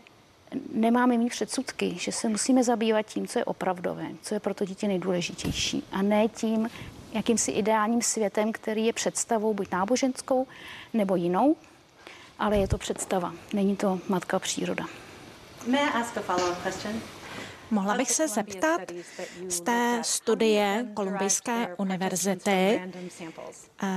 nemáme 0.72 1.18
mít 1.18 1.30
předsudky, 1.30 1.94
že 1.98 2.12
se 2.12 2.28
musíme 2.28 2.64
zabývat 2.64 3.02
tím, 3.02 3.26
co 3.26 3.38
je 3.38 3.44
opravdové, 3.44 4.06
co 4.22 4.34
je 4.34 4.40
pro 4.40 4.54
to 4.54 4.64
dítě 4.64 4.88
nejdůležitější 4.88 5.84
a 5.92 6.02
ne 6.02 6.28
tím 6.28 6.70
jakýmsi 7.12 7.50
ideálním 7.50 8.02
světem, 8.02 8.52
který 8.52 8.86
je 8.86 8.92
představou 8.92 9.54
buď 9.54 9.70
náboženskou 9.70 10.46
nebo 10.94 11.16
jinou, 11.16 11.56
ale 12.38 12.56
je 12.58 12.68
to 12.68 12.78
představa, 12.78 13.34
není 13.52 13.76
to 13.76 14.00
matka 14.08 14.38
příroda. 14.38 14.86
Mohla 17.70 17.94
bych 17.94 18.10
se 18.10 18.28
zeptat 18.28 18.80
z 19.48 19.60
té 19.60 19.98
studie 20.02 20.86
Kolumbijské 20.94 21.74
univerzity, 21.76 22.82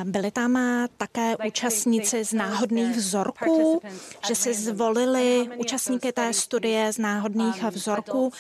byli 0.04 0.32
tam 0.32 0.60
také 0.98 1.38
účastníci 1.48 2.26
z 2.26 2.34
náhodných 2.34 2.96
vzorků, 2.96 3.82
že 4.28 4.36
si 4.36 4.54
zvolili 4.54 5.50
účastníky 5.58 6.12
té 6.12 6.34
studie 6.34 6.94
z 6.94 6.98
náhodných 6.98 7.64
vzorků 7.64 8.32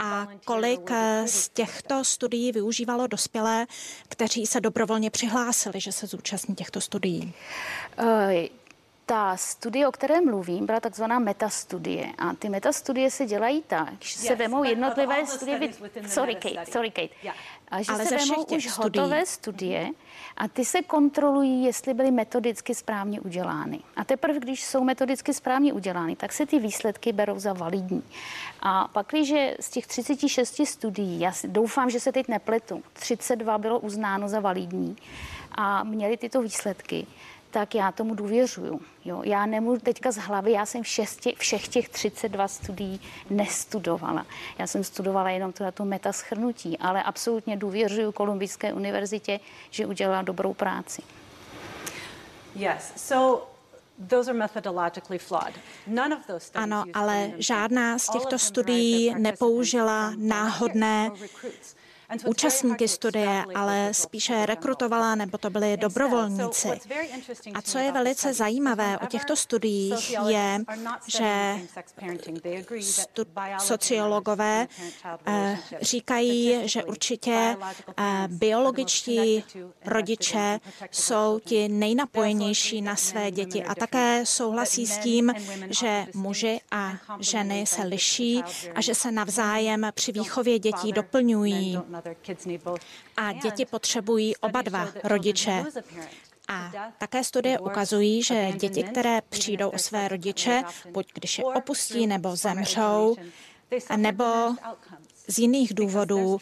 a 0.00 0.28
kolik 0.44 0.90
z 1.26 1.48
těchto 1.48 2.04
studií 2.04 2.52
využívalo 2.52 3.06
dospělé, 3.06 3.66
kteří 4.08 4.46
se 4.46 4.60
dobrovolně 4.60 5.10
přihlásili, 5.10 5.80
že 5.80 5.92
se 5.92 6.06
zúčastní 6.06 6.54
těchto 6.54 6.80
studií? 6.80 7.34
Ta 9.12 9.36
studie, 9.36 9.88
o 9.88 9.92
které 9.92 10.20
mluvím, 10.20 10.66
byla 10.66 10.80
takzvaná 10.80 11.18
metastudie. 11.18 12.12
A 12.18 12.34
ty 12.34 12.48
metastudie 12.48 13.10
se 13.10 13.26
dělají 13.26 13.62
tak, 13.66 13.92
že 14.00 14.18
se 14.18 14.34
vemou 14.34 14.64
jednotlivé 14.64 15.26
studie. 15.26 15.72
Sorry, 16.06 16.34
Kate, 16.34 16.72
sorry, 16.72 16.90
Kate. 16.90 17.32
A 17.70 17.82
že 17.82 17.92
Ale 17.92 18.04
se 18.04 18.16
vemou 18.16 18.44
už 18.44 18.68
studií. 18.68 19.00
hotové 19.02 19.26
studie 19.26 19.90
a 20.36 20.48
ty 20.48 20.64
se 20.64 20.82
kontrolují, 20.82 21.64
jestli 21.64 21.94
byly 21.94 22.10
metodicky 22.10 22.74
správně 22.74 23.20
udělány. 23.20 23.80
A 23.96 24.04
teprve, 24.04 24.38
když 24.38 24.64
jsou 24.64 24.84
metodicky 24.84 25.34
správně 25.34 25.72
udělány, 25.72 26.16
tak 26.16 26.32
se 26.32 26.46
ty 26.46 26.58
výsledky 26.58 27.12
berou 27.12 27.38
za 27.38 27.52
validní. 27.52 28.02
A 28.60 28.88
pak, 28.88 29.06
když 29.10 29.34
z 29.60 29.70
těch 29.70 29.86
36 29.86 30.66
studií, 30.66 31.20
já 31.20 31.32
doufám, 31.44 31.90
že 31.90 32.00
se 32.00 32.12
teď 32.12 32.28
nepletu, 32.28 32.82
32 32.92 33.58
bylo 33.58 33.78
uznáno 33.78 34.28
za 34.28 34.40
validní 34.40 34.96
a 35.54 35.84
měli 35.84 36.16
tyto 36.16 36.42
výsledky, 36.42 37.06
tak 37.52 37.74
já 37.74 37.92
tomu 37.92 38.14
důvěřuju. 38.14 38.80
Jo. 39.04 39.22
Já 39.24 39.46
nemůžu 39.46 39.80
teďka 39.80 40.10
z 40.10 40.16
hlavy, 40.16 40.52
já 40.52 40.66
jsem 40.66 40.82
všech, 40.82 41.08
všech 41.38 41.68
těch 41.68 41.88
32 41.88 42.48
studií 42.48 43.00
nestudovala. 43.30 44.26
Já 44.58 44.66
jsem 44.66 44.84
studovala 44.84 45.30
jenom 45.30 45.52
to, 45.52 45.72
to 45.72 45.84
meta 45.84 46.12
schrnutí, 46.12 46.78
ale 46.78 47.02
absolutně 47.02 47.56
důvěřuju 47.56 48.12
Kolumbijské 48.12 48.72
univerzitě, 48.72 49.40
že 49.70 49.86
udělala 49.86 50.22
dobrou 50.22 50.54
práci. 50.54 51.02
Yes, 52.54 52.92
so 52.96 53.52
ano, 56.54 56.84
ale 56.94 57.30
žádná 57.38 57.98
z 57.98 58.08
těchto 58.08 58.38
studií 58.38 59.14
nepoužila 59.18 60.12
náhodné 60.16 61.10
účastníky 62.26 62.88
studie, 62.88 63.44
ale 63.54 63.88
spíše 63.94 64.46
rekrutovala, 64.46 65.14
nebo 65.14 65.38
to 65.38 65.50
byli 65.50 65.76
dobrovolníci. 65.76 66.68
A 67.54 67.62
co 67.62 67.78
je 67.78 67.92
velice 67.92 68.34
zajímavé 68.34 68.98
o 68.98 69.06
těchto 69.06 69.36
studiích 69.36 70.16
je, 70.28 70.64
že 71.06 71.54
sociologové 73.58 74.66
eh, 75.26 75.58
říkají, 75.80 76.68
že 76.68 76.84
určitě 76.84 77.56
eh, 77.96 78.28
biologičtí 78.28 79.44
rodiče 79.84 80.60
jsou 80.90 81.40
ti 81.44 81.68
nejnapojenější 81.68 82.82
na 82.82 82.96
své 82.96 83.30
děti 83.30 83.64
a 83.64 83.74
také 83.74 84.26
souhlasí 84.26 84.86
s 84.86 84.98
tím, 84.98 85.32
že 85.70 86.06
muži 86.14 86.60
a 86.70 86.92
ženy 87.20 87.66
se 87.66 87.82
liší 87.82 88.42
a 88.74 88.80
že 88.80 88.94
se 88.94 89.12
navzájem 89.12 89.86
při 89.94 90.12
výchově 90.12 90.58
dětí 90.58 90.92
doplňují. 90.92 91.78
A 93.16 93.32
děti 93.32 93.64
potřebují 93.64 94.36
oba 94.36 94.62
dva 94.62 94.88
rodiče. 95.04 95.64
A 96.48 96.72
také 96.98 97.24
studie 97.24 97.58
ukazují, 97.58 98.22
že 98.22 98.52
děti, 98.52 98.82
které 98.82 99.20
přijdou 99.28 99.68
o 99.68 99.78
své 99.78 100.08
rodiče, 100.08 100.62
buď 100.90 101.06
když 101.14 101.38
je 101.38 101.44
opustí 101.44 102.06
nebo 102.06 102.36
zemřou, 102.36 103.16
nebo 103.96 104.24
z 105.28 105.38
jiných 105.38 105.74
důvodů, 105.74 106.40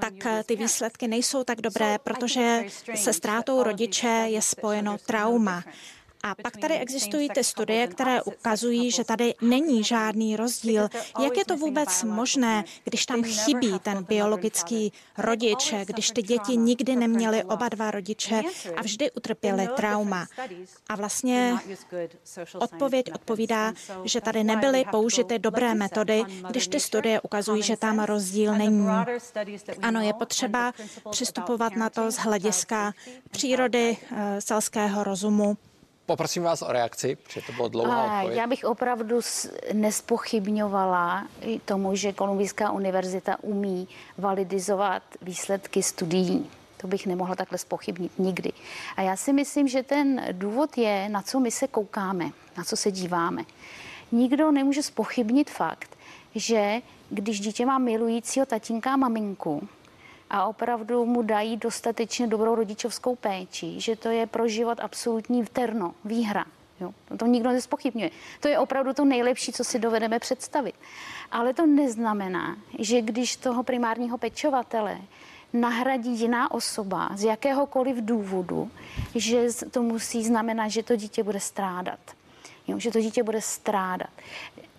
tak 0.00 0.44
ty 0.46 0.56
výsledky 0.56 1.08
nejsou 1.08 1.44
tak 1.44 1.60
dobré, 1.60 1.98
protože 1.98 2.64
se 2.94 3.12
ztrátou 3.12 3.62
rodiče 3.62 4.24
je 4.26 4.42
spojeno 4.42 4.98
trauma. 4.98 5.64
A 6.22 6.34
pak 6.42 6.56
tady 6.56 6.74
existují 6.78 7.28
ty 7.28 7.44
studie, 7.44 7.86
které 7.86 8.22
ukazují, 8.22 8.90
že 8.90 9.04
tady 9.04 9.34
není 9.40 9.84
žádný 9.84 10.36
rozdíl. 10.36 10.88
Jak 11.22 11.36
je 11.36 11.44
to 11.44 11.56
vůbec 11.56 12.02
možné, 12.02 12.64
když 12.84 13.06
tam 13.06 13.22
chybí 13.22 13.78
ten 13.82 14.04
biologický 14.04 14.92
rodič, 15.18 15.74
když 15.84 16.10
ty 16.10 16.22
děti 16.22 16.56
nikdy 16.56 16.96
neměly 16.96 17.44
oba 17.44 17.68
dva 17.68 17.90
rodiče 17.90 18.42
a 18.76 18.82
vždy 18.82 19.10
utrpěly 19.10 19.68
trauma? 19.76 20.26
A 20.88 20.96
vlastně 20.96 21.56
odpověď 22.58 23.12
odpovídá, 23.14 23.72
že 24.04 24.20
tady 24.20 24.44
nebyly 24.44 24.84
použity 24.90 25.38
dobré 25.38 25.74
metody, 25.74 26.22
když 26.50 26.68
ty 26.68 26.80
studie 26.80 27.20
ukazují, 27.20 27.62
že 27.62 27.76
tam 27.76 28.00
rozdíl 28.00 28.54
není. 28.54 28.86
Ano, 29.82 30.00
je 30.00 30.12
potřeba 30.12 30.72
přistupovat 31.10 31.76
na 31.76 31.90
to 31.90 32.10
z 32.10 32.16
hlediska 32.16 32.92
přírody, 33.30 33.96
eh, 34.12 34.40
selského 34.40 35.04
rozumu 35.04 35.56
Poprosím 36.10 36.42
vás 36.42 36.62
o 36.62 36.72
reakci, 36.72 37.16
protože 37.16 37.40
to 37.46 37.52
bylo 37.52 37.68
dlouhá 37.68 38.14
odpověď. 38.18 38.38
Já 38.38 38.46
bych 38.46 38.64
opravdu 38.64 39.20
nespochybňovala 39.72 41.26
tomu, 41.64 41.96
že 41.96 42.12
Kolumbijská 42.12 42.72
univerzita 42.72 43.36
umí 43.42 43.88
validizovat 44.18 45.02
výsledky 45.22 45.82
studií. 45.82 46.50
To 46.76 46.86
bych 46.86 47.06
nemohla 47.06 47.34
takhle 47.34 47.58
spochybnit 47.58 48.18
nikdy. 48.18 48.52
A 48.96 49.02
já 49.02 49.16
si 49.16 49.32
myslím, 49.32 49.68
že 49.68 49.82
ten 49.82 50.26
důvod 50.32 50.78
je, 50.78 51.08
na 51.08 51.22
co 51.22 51.40
my 51.40 51.50
se 51.50 51.68
koukáme, 51.68 52.30
na 52.58 52.64
co 52.64 52.76
se 52.76 52.90
díváme. 52.90 53.42
Nikdo 54.12 54.50
nemůže 54.50 54.82
spochybnit 54.82 55.50
fakt, 55.50 55.96
že 56.34 56.80
když 57.10 57.40
dítě 57.40 57.66
má 57.66 57.78
milujícího 57.78 58.46
tatínka 58.46 58.92
a 58.92 58.96
maminku, 58.96 59.68
a 60.30 60.44
opravdu 60.44 61.06
mu 61.06 61.22
dají 61.22 61.56
dostatečně 61.56 62.26
dobrou 62.26 62.54
rodičovskou 62.54 63.16
péči, 63.16 63.80
že 63.80 63.96
to 63.96 64.08
je 64.08 64.26
pro 64.26 64.48
život 64.48 64.78
absolutní 64.80 65.44
terno, 65.44 65.94
výhra. 66.04 66.44
Jo, 66.80 66.92
to 67.16 67.26
nikdo 67.26 67.50
nespochybňuje. 67.50 68.10
To 68.40 68.48
je 68.48 68.58
opravdu 68.58 68.92
to 68.92 69.04
nejlepší, 69.04 69.52
co 69.52 69.64
si 69.64 69.78
dovedeme 69.78 70.18
představit. 70.18 70.74
Ale 71.32 71.54
to 71.54 71.66
neznamená, 71.66 72.56
že 72.78 73.02
když 73.02 73.36
toho 73.36 73.62
primárního 73.62 74.18
pečovatele 74.18 74.98
nahradí 75.52 76.20
jiná 76.20 76.50
osoba 76.50 77.10
z 77.14 77.24
jakéhokoliv 77.24 77.96
důvodu, 77.96 78.70
že 79.14 79.46
to 79.70 79.82
musí 79.82 80.24
znamenat, 80.24 80.68
že 80.68 80.82
to 80.82 80.96
dítě 80.96 81.22
bude 81.22 81.40
strádat. 81.40 82.00
Jo, 82.68 82.78
že 82.78 82.90
to 82.90 83.00
dítě 83.00 83.22
bude 83.22 83.40
strádat. 83.40 84.10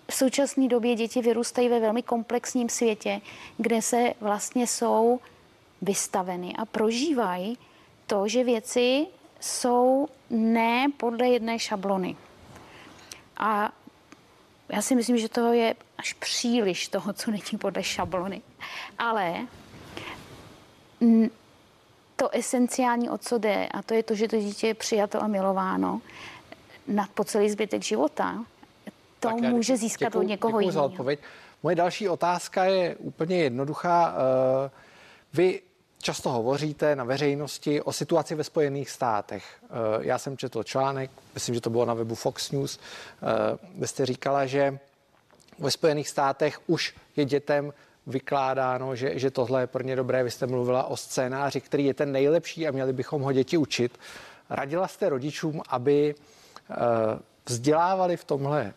V 0.08 0.14
současné 0.14 0.68
době 0.68 0.94
děti 0.94 1.22
vyrůstají 1.22 1.68
ve 1.68 1.80
velmi 1.80 2.02
komplexním 2.02 2.68
světě, 2.68 3.20
kde 3.56 3.82
se 3.82 4.14
vlastně 4.20 4.66
jsou 4.66 5.20
vystaveny 5.82 6.54
a 6.58 6.64
prožívají 6.64 7.58
to, 8.06 8.28
že 8.28 8.44
věci 8.44 9.06
jsou 9.40 10.08
ne 10.30 10.86
podle 10.96 11.28
jedné 11.28 11.58
šablony. 11.58 12.16
A 13.36 13.72
já 14.68 14.82
si 14.82 14.94
myslím, 14.94 15.18
že 15.18 15.28
to 15.28 15.52
je 15.52 15.74
až 15.98 16.12
příliš 16.12 16.88
toho, 16.88 17.12
co 17.12 17.30
není 17.30 17.58
podle 17.60 17.82
šablony. 17.82 18.42
Ale 18.98 19.46
to 22.16 22.34
esenciální, 22.34 23.10
o 23.10 23.18
co 23.18 23.38
jde, 23.38 23.66
a 23.66 23.82
to 23.82 23.94
je 23.94 24.02
to, 24.02 24.14
že 24.14 24.28
to 24.28 24.36
dítě 24.36 24.66
je 24.66 24.74
přijato 24.74 25.22
a 25.22 25.26
milováno 25.26 26.00
na, 26.88 27.08
po 27.14 27.24
celý 27.24 27.50
zbytek 27.50 27.82
života, 27.82 28.44
to 29.20 29.28
tak 29.28 29.40
může 29.40 29.76
získat 29.76 30.08
děkuju, 30.08 30.24
od 30.24 30.28
někoho 30.28 30.60
jiného. 30.60 30.92
Moje 31.62 31.76
další 31.76 32.08
otázka 32.08 32.64
je 32.64 32.96
úplně 32.96 33.36
jednoduchá. 33.36 34.14
Eh, 34.66 34.70
vy 35.32 35.60
často 36.02 36.30
hovoříte 36.30 36.96
na 36.96 37.04
veřejnosti 37.04 37.82
o 37.82 37.92
situaci 37.92 38.34
ve 38.34 38.44
Spojených 38.44 38.90
státech. 38.90 39.44
Eh, 39.62 39.68
já 40.00 40.18
jsem 40.18 40.36
četl 40.36 40.62
článek, 40.62 41.10
myslím, 41.34 41.54
že 41.54 41.60
to 41.60 41.70
bylo 41.70 41.84
na 41.84 41.94
webu 41.94 42.14
Fox 42.14 42.50
News, 42.50 42.80
kde 43.74 43.86
jste 43.86 44.06
říkala, 44.06 44.46
že 44.46 44.78
ve 45.58 45.70
Spojených 45.70 46.08
státech 46.08 46.60
už 46.66 46.94
je 47.16 47.24
dětem 47.24 47.72
vykládáno, 48.06 48.96
že, 48.96 49.18
že 49.18 49.30
tohle 49.30 49.62
je 49.62 49.66
pro 49.66 49.82
ně 49.82 49.96
dobré. 49.96 50.24
Vy 50.24 50.30
jste 50.30 50.46
mluvila 50.46 50.84
o 50.84 50.96
scénáři, 50.96 51.60
který 51.60 51.84
je 51.84 51.94
ten 51.94 52.12
nejlepší 52.12 52.68
a 52.68 52.70
měli 52.70 52.92
bychom 52.92 53.22
ho 53.22 53.32
děti 53.32 53.56
učit. 53.56 53.98
Radila 54.50 54.88
jste 54.88 55.08
rodičům, 55.08 55.62
aby 55.68 56.14
uh, 56.14 56.76
vzdělávali 57.46 58.16
v 58.16 58.24
tomhle 58.24 58.74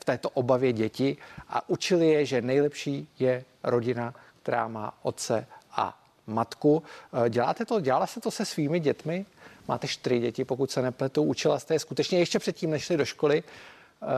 v 0.00 0.04
této 0.04 0.30
obavě 0.30 0.72
děti 0.72 1.16
a 1.48 1.68
učili 1.68 2.08
je, 2.08 2.26
že 2.26 2.42
nejlepší 2.42 3.08
je 3.18 3.44
rodina, 3.64 4.14
která 4.42 4.68
má 4.68 4.94
otce 5.02 5.46
a 5.70 5.98
matku. 6.26 6.82
Uh, 7.12 7.28
děláte 7.28 7.64
to, 7.64 7.80
dělala 7.80 8.06
jste 8.06 8.20
to 8.20 8.30
se 8.30 8.44
svými 8.44 8.80
dětmi? 8.80 9.26
Máte 9.68 9.88
čtyři 9.88 10.20
děti, 10.20 10.44
pokud 10.44 10.70
se 10.70 10.82
nepletu. 10.82 11.22
Učila 11.22 11.58
jste 11.58 11.74
je 11.74 11.78
skutečně 11.78 12.18
ještě 12.18 12.38
předtím, 12.38 12.70
než 12.70 12.82
šli 12.84 12.96
do 12.96 13.04
školy, 13.04 13.42
uh, 13.42 14.08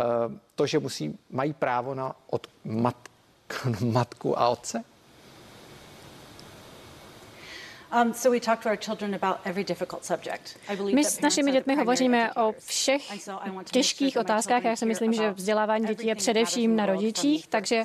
to, 0.54 0.66
že 0.66 0.78
musí, 0.78 1.18
mají 1.30 1.52
právo 1.52 1.94
na 1.94 2.16
od 2.26 2.46
mat, 2.64 2.96
matku 3.80 4.38
a 4.38 4.48
otce? 4.48 4.84
My 10.94 11.04
s 11.04 11.20
našimi 11.20 11.52
dětmi 11.52 11.76
hovoříme 11.76 12.34
o 12.34 12.54
všech 12.66 13.02
těžkých 13.70 14.16
otázkách. 14.16 14.64
Já 14.64 14.76
si 14.76 14.86
myslím, 14.86 15.12
že 15.12 15.30
vzdělávání 15.30 15.86
dětí 15.86 16.06
je 16.06 16.14
především 16.14 16.76
na 16.76 16.86
rodičích, 16.86 17.46
takže 17.46 17.82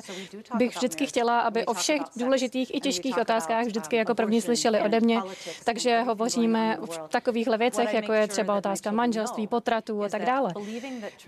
bych 0.54 0.76
vždycky 0.76 1.06
chtěla, 1.06 1.40
aby 1.40 1.66
o 1.66 1.74
všech 1.74 2.02
důležitých 2.16 2.74
i 2.74 2.80
těžkých 2.80 3.18
otázkách 3.18 3.66
vždycky 3.66 3.96
jako 3.96 4.14
první 4.14 4.40
slyšeli 4.40 4.80
ode 4.80 5.00
mě. 5.00 5.20
Takže 5.64 6.00
hovoříme 6.00 6.78
o 6.78 6.86
takovýchhle 7.08 7.58
věcech, 7.58 7.94
jako 7.94 8.12
je 8.12 8.28
třeba 8.28 8.56
otázka 8.56 8.90
manželství, 8.92 9.46
potratů 9.46 10.02
a 10.02 10.08
tak 10.08 10.24
dále. 10.24 10.54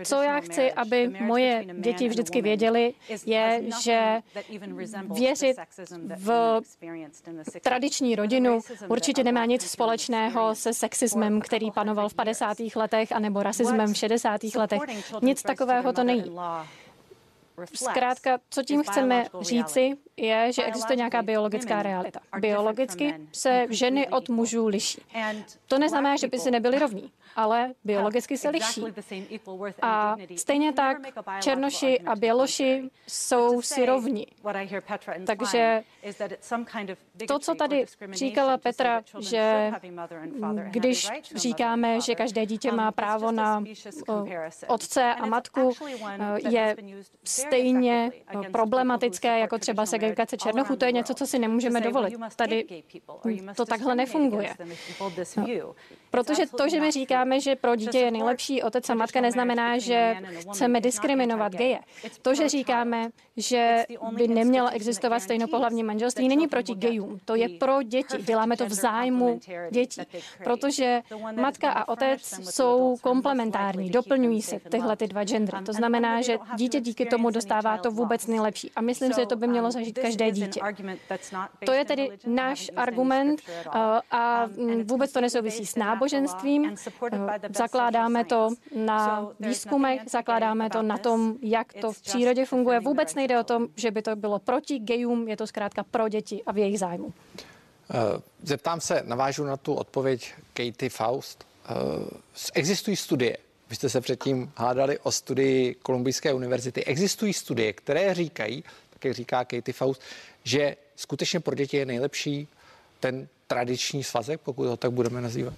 Co 0.05 0.23
já 0.23 0.41
chci, 0.41 0.73
aby 0.73 1.09
moje 1.21 1.65
děti 1.79 2.09
vždycky 2.09 2.43
věděli, 2.43 2.95
je, 3.27 3.63
že 3.83 4.23
věřit 5.15 5.57
v 6.17 6.61
tradiční 7.61 8.17
rodinu 8.17 8.61
určitě 8.89 9.25
nemá 9.25 9.45
nic 9.45 9.71
společného 9.71 10.55
se 10.55 10.75
sexismem, 10.75 11.41
který 11.41 11.71
panoval 11.71 12.09
v 12.09 12.15
50. 12.15 12.57
letech, 12.77 13.13
anebo 13.13 13.43
rasismem 13.43 13.95
v 13.95 13.97
60. 13.97 14.41
letech. 14.55 14.81
Nic 15.23 15.43
takového 15.43 15.93
to 15.93 16.05
není. 16.05 16.37
Zkrátka, 17.75 18.39
co 18.51 18.63
tím 18.63 18.83
chceme 18.83 19.25
říci, 19.41 19.97
je, 20.17 20.53
že 20.53 20.65
existuje 20.65 20.97
nějaká 20.97 21.23
biologická 21.23 21.83
realita. 21.83 22.21
Biologicky 22.39 23.15
se 23.33 23.67
ženy 23.71 24.09
od 24.09 24.29
mužů 24.29 24.67
liší. 24.67 25.03
To 25.67 25.79
neznamená, 25.79 26.17
že 26.17 26.29
by 26.29 26.39
si 26.39 26.51
nebyli 26.51 26.79
rovní 26.79 27.13
ale 27.37 27.75
biologicky 27.85 28.39
se 28.39 28.49
liší. 28.49 28.85
A 29.83 30.17
stejně 30.37 30.73
tak 30.73 30.97
černoši 31.41 32.01
a 32.01 32.17
běloši 32.17 32.91
jsou 33.09 33.63
si 33.63 33.87
rovni. 33.87 34.27
Takže 35.27 35.83
to, 37.29 37.39
co 37.39 37.55
tady 37.55 37.85
říkala 38.11 38.59
Petra, 38.59 39.03
že 39.21 39.73
když 40.71 41.09
říkáme, 41.35 42.01
že 42.01 42.15
každé 42.15 42.47
dítě 42.47 42.73
má 42.73 42.93
právo 42.93 43.33
na 43.33 43.65
otce 44.67 45.15
a 45.15 45.27
matku, 45.27 45.73
je 46.49 46.77
stejně 47.25 48.13
problematické 48.53 49.39
jako 49.39 49.59
třeba 49.59 49.87
segregace 50.03 50.37
černochů. 50.37 50.77
To 50.77 50.85
je 50.85 50.93
něco, 50.93 51.15
co 51.15 51.27
si 51.27 51.39
nemůžeme 51.39 51.81
dovolit. 51.81 52.15
Tady 52.37 52.83
to 53.57 53.65
takhle 53.65 53.95
nefunguje. 53.95 54.55
Protože 56.13 56.43
to, 56.57 56.69
že 56.69 56.81
my 56.81 56.91
říkáme, 56.91 57.41
že 57.41 57.57
pro 57.57 57.77
dítě 57.77 57.99
je 57.99 58.11
nejlepší 58.11 58.63
otec 58.63 58.91
a 58.91 58.95
matka, 58.95 59.21
neznamená, 59.21 59.79
že 59.79 60.17
chceme 60.53 60.81
diskriminovat 60.81 61.53
geje. 61.53 61.79
To, 62.23 62.35
že 62.35 62.49
říkáme, 62.49 63.09
že 63.37 63.85
by 64.13 64.29
nemělo 64.29 64.69
existovat 64.71 65.23
stejnopohlavní 65.23 65.83
manželství, 65.83 66.29
není 66.29 66.49
proti 66.49 66.75
gejům. 66.75 67.21
To 67.25 67.35
je 67.35 67.49
pro 67.49 67.83
děti. 67.83 68.23
Děláme 68.23 68.57
to 68.57 68.67
v 68.67 68.73
zájmu 68.73 69.41
dětí. 69.71 70.01
Protože 70.45 71.01
matka 71.41 71.71
a 71.71 71.89
otec 71.89 72.51
jsou 72.51 72.97
komplementární, 73.03 73.91
doplňují 73.91 74.43
se 74.43 74.61
tyhle 74.61 74.97
ty 74.97 75.07
dva 75.07 75.25
gendry. 75.25 75.59
To 75.67 75.73
znamená, 75.73 76.23
že 76.23 76.39
dítě 76.57 76.81
díky 76.81 77.07
tomu 77.07 77.31
dostává 77.31 77.79
to 77.79 77.91
vůbec 77.91 78.27
nejlepší. 78.27 78.71
A 78.77 78.81
myslím 78.81 79.13
že 79.13 79.27
to 79.27 79.37
by 79.37 79.47
mělo 79.47 79.71
zažít 79.71 79.99
každé 79.99 80.31
dítě. 80.31 80.61
To 81.65 81.73
je 81.73 81.85
tedy 81.85 82.09
náš 82.27 82.71
argument 82.77 83.41
a 84.11 84.47
vůbec 84.85 85.13
to 85.13 85.21
nesouvisí 85.21 85.67
s 85.67 85.77
náboženstvím 85.77 86.02
náboženstvím. 86.03 86.77
Zakládáme 87.57 88.25
to 88.25 88.49
na 88.77 89.29
výzkumech, 89.41 90.01
zakládáme 90.11 90.71
to 90.71 90.83
na 90.83 90.99
tom, 90.99 91.37
jak 91.43 91.73
to 91.73 91.93
v 91.93 92.01
přírodě 92.01 92.45
funguje. 92.47 92.81
Vůbec 92.81 93.15
nejde 93.15 93.41
o 93.41 93.45
tom, 93.45 93.69
že 93.77 93.91
by 93.91 94.03
to 94.03 94.17
bylo 94.17 94.39
proti 94.39 94.79
gejům, 94.79 95.29
je 95.29 95.37
to 95.37 95.47
zkrátka 95.47 95.83
pro 95.83 96.09
děti 96.09 96.43
a 96.47 96.53
v 96.53 96.59
jejich 96.59 96.79
zájmu. 96.79 97.13
Eh, 97.91 98.23
zeptám 98.43 98.81
se, 98.81 99.03
navážu 99.07 99.45
na 99.45 99.57
tu 99.57 99.75
odpověď 99.75 100.35
Katie 100.53 100.91
Faust. 100.91 101.47
Eh, 101.65 101.71
existují 102.55 102.97
studie, 102.97 103.37
vy 103.71 103.77
jste 103.77 103.89
se 103.89 104.01
předtím 104.01 104.53
hádali 104.57 104.99
o 104.99 105.13
studii 105.13 105.75
Kolumbijské 105.75 106.33
univerzity. 106.33 106.85
Existují 106.85 107.33
studie, 107.33 107.73
které 107.73 108.15
říkají, 108.15 108.65
tak 108.91 109.05
jak 109.05 109.15
říká 109.15 109.45
Katie 109.45 109.73
Faust, 109.73 110.03
že 110.45 110.77
skutečně 110.97 111.41
pro 111.41 111.55
děti 111.55 111.77
je 111.77 111.87
nejlepší 111.87 112.49
ten 113.03 113.29
tradiční 113.47 114.05
svazek, 114.05 114.41
pokud 114.41 114.67
ho 114.67 114.77
tak 114.77 114.91
budeme 114.91 115.21
nazývat? 115.21 115.55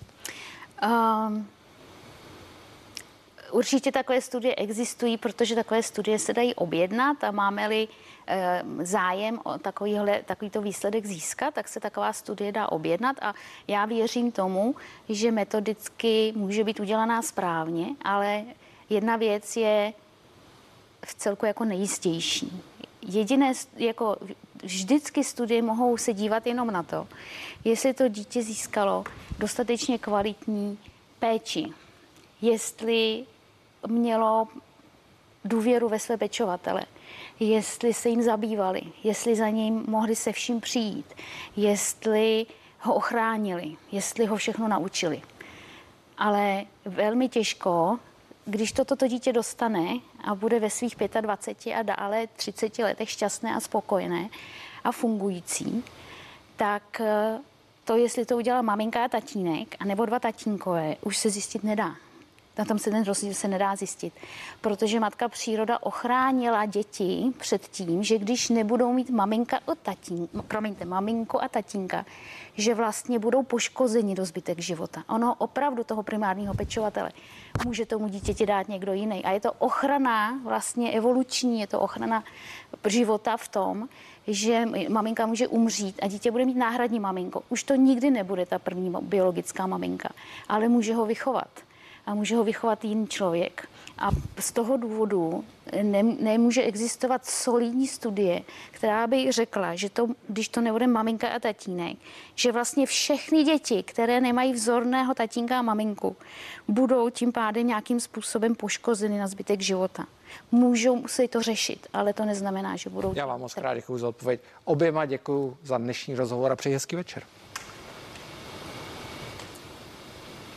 Um, 0.83 1.47
určitě 3.53 3.93
takové 3.93 4.21
studie 4.21 4.55
existují, 4.55 5.17
protože 5.17 5.55
takové 5.55 5.83
studie 5.83 6.19
se 6.19 6.33
dají 6.33 6.55
objednat 6.55 7.25
a 7.25 7.31
máme-li 7.31 7.89
e, 8.27 8.63
zájem 8.83 9.41
o 9.45 9.59
takovýhle, 9.59 10.23
takovýto 10.25 10.63
výsledek 10.63 11.07
získat, 11.07 11.55
tak 11.55 11.69
se 11.69 11.81
taková 11.81 12.13
studie 12.13 12.53
dá 12.53 12.73
objednat 12.73 13.17
a 13.23 13.35
já 13.69 13.85
věřím 13.85 14.33
tomu, 14.33 14.75
že 15.09 15.31
metodicky 15.31 16.33
může 16.37 16.65
být 16.65 16.81
udělaná 16.81 17.23
správně, 17.23 17.87
ale 18.03 18.45
jedna 18.91 19.17
věc 19.17 19.57
je 19.57 19.93
v 21.05 21.15
celku 21.15 21.47
jako 21.47 21.65
nejistější. 21.65 22.63
Jediné, 23.03 23.53
jako 23.77 24.17
vždycky 24.65 25.25
studie 25.25 25.63
mohou 25.63 25.97
se 25.97 26.13
dívat 26.13 26.47
jenom 26.47 26.71
na 26.71 26.83
to, 26.83 27.09
jestli 27.65 27.95
to 27.95 28.09
dítě 28.09 28.43
získalo 28.43 29.05
dostatečně 29.39 29.99
kvalitní 29.99 30.79
péči, 31.19 31.67
jestli 32.43 33.25
mělo 33.87 34.49
důvěru 35.45 35.89
ve 35.89 35.99
své 35.99 36.17
pečovatele, 36.17 36.83
jestli 37.41 37.95
se 37.95 38.09
jim 38.09 38.23
zabývali, 38.23 38.83
jestli 39.05 39.37
za 39.37 39.49
ním 39.49 39.85
mohli 39.89 40.17
se 40.17 40.33
vším 40.33 40.61
přijít, 40.61 41.15
jestli 41.57 42.47
ho 42.81 42.95
ochránili, 42.95 43.77
jestli 43.93 44.27
ho 44.27 44.37
všechno 44.37 44.69
naučili. 44.69 45.23
Ale 46.19 46.65
velmi 46.85 47.29
těžko, 47.29 47.99
když 48.45 48.73
toto 48.73 48.97
to 48.97 49.09
dítě 49.09 49.33
dostane 49.33 49.99
a 50.25 50.35
bude 50.35 50.61
ve 50.61 50.71
svých 50.71 50.97
25 51.21 51.75
a 51.75 51.83
dále 51.83 52.27
30 52.27 52.79
letech 52.79 53.11
šťastné 53.11 53.55
a 53.55 53.61
spokojené 53.61 54.29
a 54.85 54.93
fungující, 54.93 55.85
tak 56.57 57.01
to, 57.85 57.97
jestli 57.97 58.27
to 58.27 58.37
udělala 58.37 58.63
maminka 58.63 59.05
a 59.05 59.09
tatínek, 59.09 59.77
anebo 59.81 60.07
dva 60.07 60.19
tatínkové, 60.19 60.97
už 61.01 61.17
se 61.17 61.31
zjistit 61.31 61.65
nedá. 61.65 61.95
Na 62.59 62.65
tom 62.65 62.79
se 62.79 62.91
ten 62.91 63.05
rozdíl 63.05 63.35
se 63.35 63.49
nedá 63.49 63.77
zjistit, 63.77 64.13
protože 64.61 65.01
matka 65.01 65.29
příroda 65.29 65.83
ochránila 65.83 66.67
děti 66.67 67.33
před 67.39 67.63
tím, 67.69 68.03
že 68.03 68.19
když 68.19 68.49
nebudou 68.49 68.93
mít 68.93 69.11
maminka 69.11 69.57
a 69.57 69.75
tatín, 69.75 70.29
promiňte, 70.49 70.85
maminko 70.85 71.41
a 71.41 71.49
tatínka, 71.49 72.07
že 72.55 72.75
vlastně 72.75 73.19
budou 73.19 73.43
poškozeni 73.43 74.15
do 74.15 74.25
zbytek 74.25 74.59
života. 74.59 75.05
Ono 75.09 75.35
opravdu 75.39 75.85
toho 75.85 76.03
primárního 76.03 76.55
pečovatele 76.55 77.13
může 77.65 77.87
tomu 77.87 78.09
dítěti 78.09 78.47
dát 78.47 78.69
někdo 78.69 78.93
jiný. 78.93 79.25
A 79.25 79.31
je 79.31 79.41
to 79.41 79.53
ochrana 79.53 80.41
vlastně 80.45 80.93
evoluční, 80.93 81.61
je 81.61 81.67
to 81.67 81.81
ochrana 81.81 82.25
života 82.87 83.37
v 83.37 83.49
tom, 83.49 83.89
že 84.27 84.65
maminka 84.89 85.27
může 85.27 85.49
umřít 85.49 85.99
a 86.03 86.07
dítě 86.07 86.31
bude 86.31 86.45
mít 86.45 86.57
náhradní 86.57 87.01
maminko. 87.01 87.43
Už 87.49 87.63
to 87.63 87.75
nikdy 87.75 88.11
nebude 88.11 88.47
ta 88.47 88.59
první 88.59 88.93
biologická 89.01 89.67
maminka, 89.67 90.09
ale 90.49 90.69
může 90.69 90.95
ho 90.95 91.07
vychovat 91.07 91.49
a 92.07 92.15
může 92.15 92.37
ho 92.37 92.45
vychovat 92.45 92.85
jiný 92.85 93.09
člověk. 93.09 93.69
A 93.99 94.11
z 94.39 94.53
toho 94.53 94.77
důvodu 94.77 95.45
ne, 95.83 96.03
nemůže 96.03 96.63
existovat 96.63 97.27
solidní 97.27 97.87
studie, 97.87 98.43
která 98.71 99.07
by 99.07 99.33
řekla, 99.33 99.75
že 99.75 99.91
to, 99.91 100.09
když 100.29 100.49
to 100.49 100.61
nebude 100.61 100.87
maminka 100.87 101.29
a 101.29 101.39
tatínek, 101.39 101.97
že 102.35 102.53
vlastně 102.53 102.87
všechny 102.87 103.45
děti, 103.45 103.83
které 103.83 104.21
nemají 104.21 104.53
vzorného 104.53 105.15
tatínka 105.15 105.59
a 105.59 105.63
maminku, 105.63 106.17
budou 106.69 107.11
tím 107.11 107.33
pádem 107.33 107.67
nějakým 107.67 108.01
způsobem 108.01 108.55
poškozeny 108.55 109.19
na 109.19 109.27
zbytek 109.27 109.61
života. 109.61 110.07
Můžou 110.53 111.09
si 111.09 111.29
to 111.29 111.43
řešit, 111.43 111.87
ale 111.93 112.13
to 112.13 112.25
neznamená, 112.25 112.77
že 112.77 112.91
budou. 112.91 113.13
Já 113.17 113.27
vám 113.27 113.41
moc 113.41 113.55
krát 113.55 113.75
děkuji 113.75 113.99
za 113.99 114.09
odpověď. 114.09 114.41
Oběma 114.65 115.07
děkuji 115.07 115.57
za 115.63 115.79
dnešní 115.79 116.15
rozhovor 116.15 116.53
a 116.53 116.57
přeji 116.57 116.73
hezký 116.73 116.97
večer. 116.97 117.23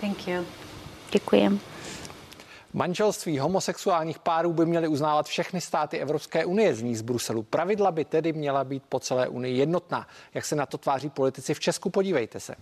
Thank 0.02 0.28
you. 0.28 0.67
Děkujem. 1.12 1.60
Manželství 2.74 3.40
homosexuálních 3.40 4.20
párů 4.20 4.54
by 4.54 4.66
měly 4.66 4.88
uznávat 4.88 5.26
všechny 5.26 5.62
státy 5.62 5.98
Evropské 5.98 6.46
unie, 6.46 6.76
zní 6.76 6.96
z 6.96 7.02
Bruselu. 7.02 7.44
Pravidla 7.44 7.92
by 7.92 8.06
tedy 8.06 8.34
měla 8.34 8.64
být 8.64 8.84
po 8.90 9.00
celé 9.00 9.28
unii 9.28 9.58
jednotná. 9.58 10.08
Jak 10.34 10.46
se 10.46 10.56
na 10.56 10.66
to 10.66 10.78
tváří 10.78 11.10
politici 11.10 11.54
v 11.54 11.60
Česku, 11.60 11.90
podívejte 11.90 12.40
se. 12.40 12.56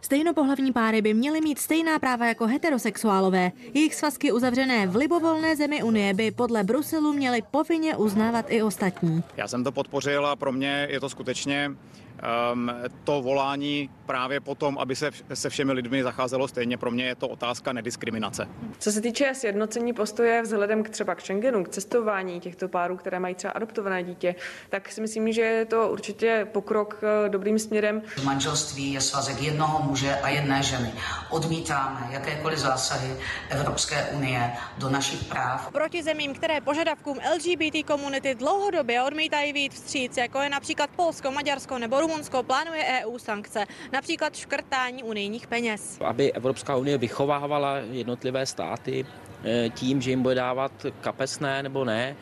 Stejnopohlavní 0.00 0.72
páry 0.72 1.02
by 1.02 1.14
měly 1.14 1.40
mít 1.40 1.58
stejná 1.58 1.98
práva 1.98 2.26
jako 2.26 2.46
heterosexuálové. 2.46 3.52
Jejich 3.74 3.94
svazky 3.94 4.32
uzavřené 4.32 4.86
v 4.86 4.96
libovolné 4.96 5.56
zemi 5.56 5.82
Unie 5.82 6.14
by 6.14 6.30
podle 6.30 6.64
Bruselu 6.64 7.12
měly 7.12 7.42
povinně 7.50 7.96
uznávat 7.96 8.46
i 8.48 8.62
ostatní. 8.62 9.22
Já 9.36 9.48
jsem 9.48 9.64
to 9.64 9.72
podpořil 9.72 10.26
a 10.26 10.36
pro 10.36 10.52
mě 10.52 10.86
je 10.90 11.00
to 11.00 11.08
skutečně 11.08 11.70
to 13.04 13.22
volání 13.22 13.90
právě 14.06 14.40
potom, 14.40 14.78
aby 14.78 14.96
se 14.96 15.10
se 15.34 15.50
všemi 15.50 15.72
lidmi 15.72 16.02
zacházelo 16.02 16.48
stejně. 16.48 16.76
Pro 16.78 16.90
mě 16.90 17.04
je 17.04 17.14
to 17.14 17.28
otázka 17.28 17.72
nediskriminace. 17.72 18.48
Co 18.78 18.92
se 18.92 19.00
týče 19.00 19.34
sjednocení 19.34 19.92
postoje 19.92 20.42
vzhledem 20.42 20.82
k 20.82 20.88
třeba 20.88 21.14
k 21.14 21.20
Schengenu, 21.20 21.64
k 21.64 21.68
cestování 21.68 22.40
těchto 22.40 22.68
párů, 22.68 22.96
které 22.96 23.20
mají 23.20 23.34
třeba 23.34 23.52
adoptované 23.52 24.04
dítě, 24.04 24.34
tak 24.70 24.92
si 24.92 25.00
myslím, 25.00 25.32
že 25.32 25.40
je 25.40 25.64
to 25.64 25.88
určitě 25.88 26.46
pokrok 26.52 27.00
eh, 27.02 27.28
dobrým 27.28 27.58
směrem. 27.58 28.02
Manželství 28.24 28.92
je 28.92 29.00
svazek 29.00 29.42
jednoho 29.42 29.82
muže 29.82 30.14
a 30.22 30.28
jedné 30.28 30.62
ženy. 30.62 30.92
Odmítáme 31.30 32.08
jakékoliv 32.10 32.58
zásahy 32.58 33.16
Evropské 33.48 34.04
unie 34.04 34.52
do 34.78 34.90
našich 34.90 35.24
práv. 35.24 35.72
Proti 35.72 36.02
zemím, 36.02 36.34
které 36.34 36.60
požadavkům 36.60 37.18
LGBT 37.34 37.86
komunity 37.86 38.34
dlouhodobě 38.34 39.02
odmítají 39.02 39.52
víc 39.52 39.74
vstříc, 39.74 40.16
jako 40.16 40.40
je 40.40 40.48
například 40.48 40.90
Polsko, 40.96 41.30
Maďarsko 41.30 41.78
nebo 41.78 42.00
Rumunsko, 42.06 42.42
plánuje 42.42 42.84
EU 43.04 43.18
sankce, 43.18 43.66
například 43.92 44.36
škrtání 44.36 45.02
unijních 45.02 45.46
peněz. 45.46 45.98
Aby 46.04 46.32
Evropská 46.32 46.76
unie 46.76 46.98
vychovávala 46.98 47.76
jednotlivé 47.90 48.46
státy 48.46 49.06
eh, 49.44 49.68
tím, 49.68 50.00
že 50.02 50.10
jim 50.10 50.22
bude 50.22 50.34
dávat 50.34 50.72
kapesné 51.00 51.62
nebo 51.62 51.84
ne, 51.84 52.16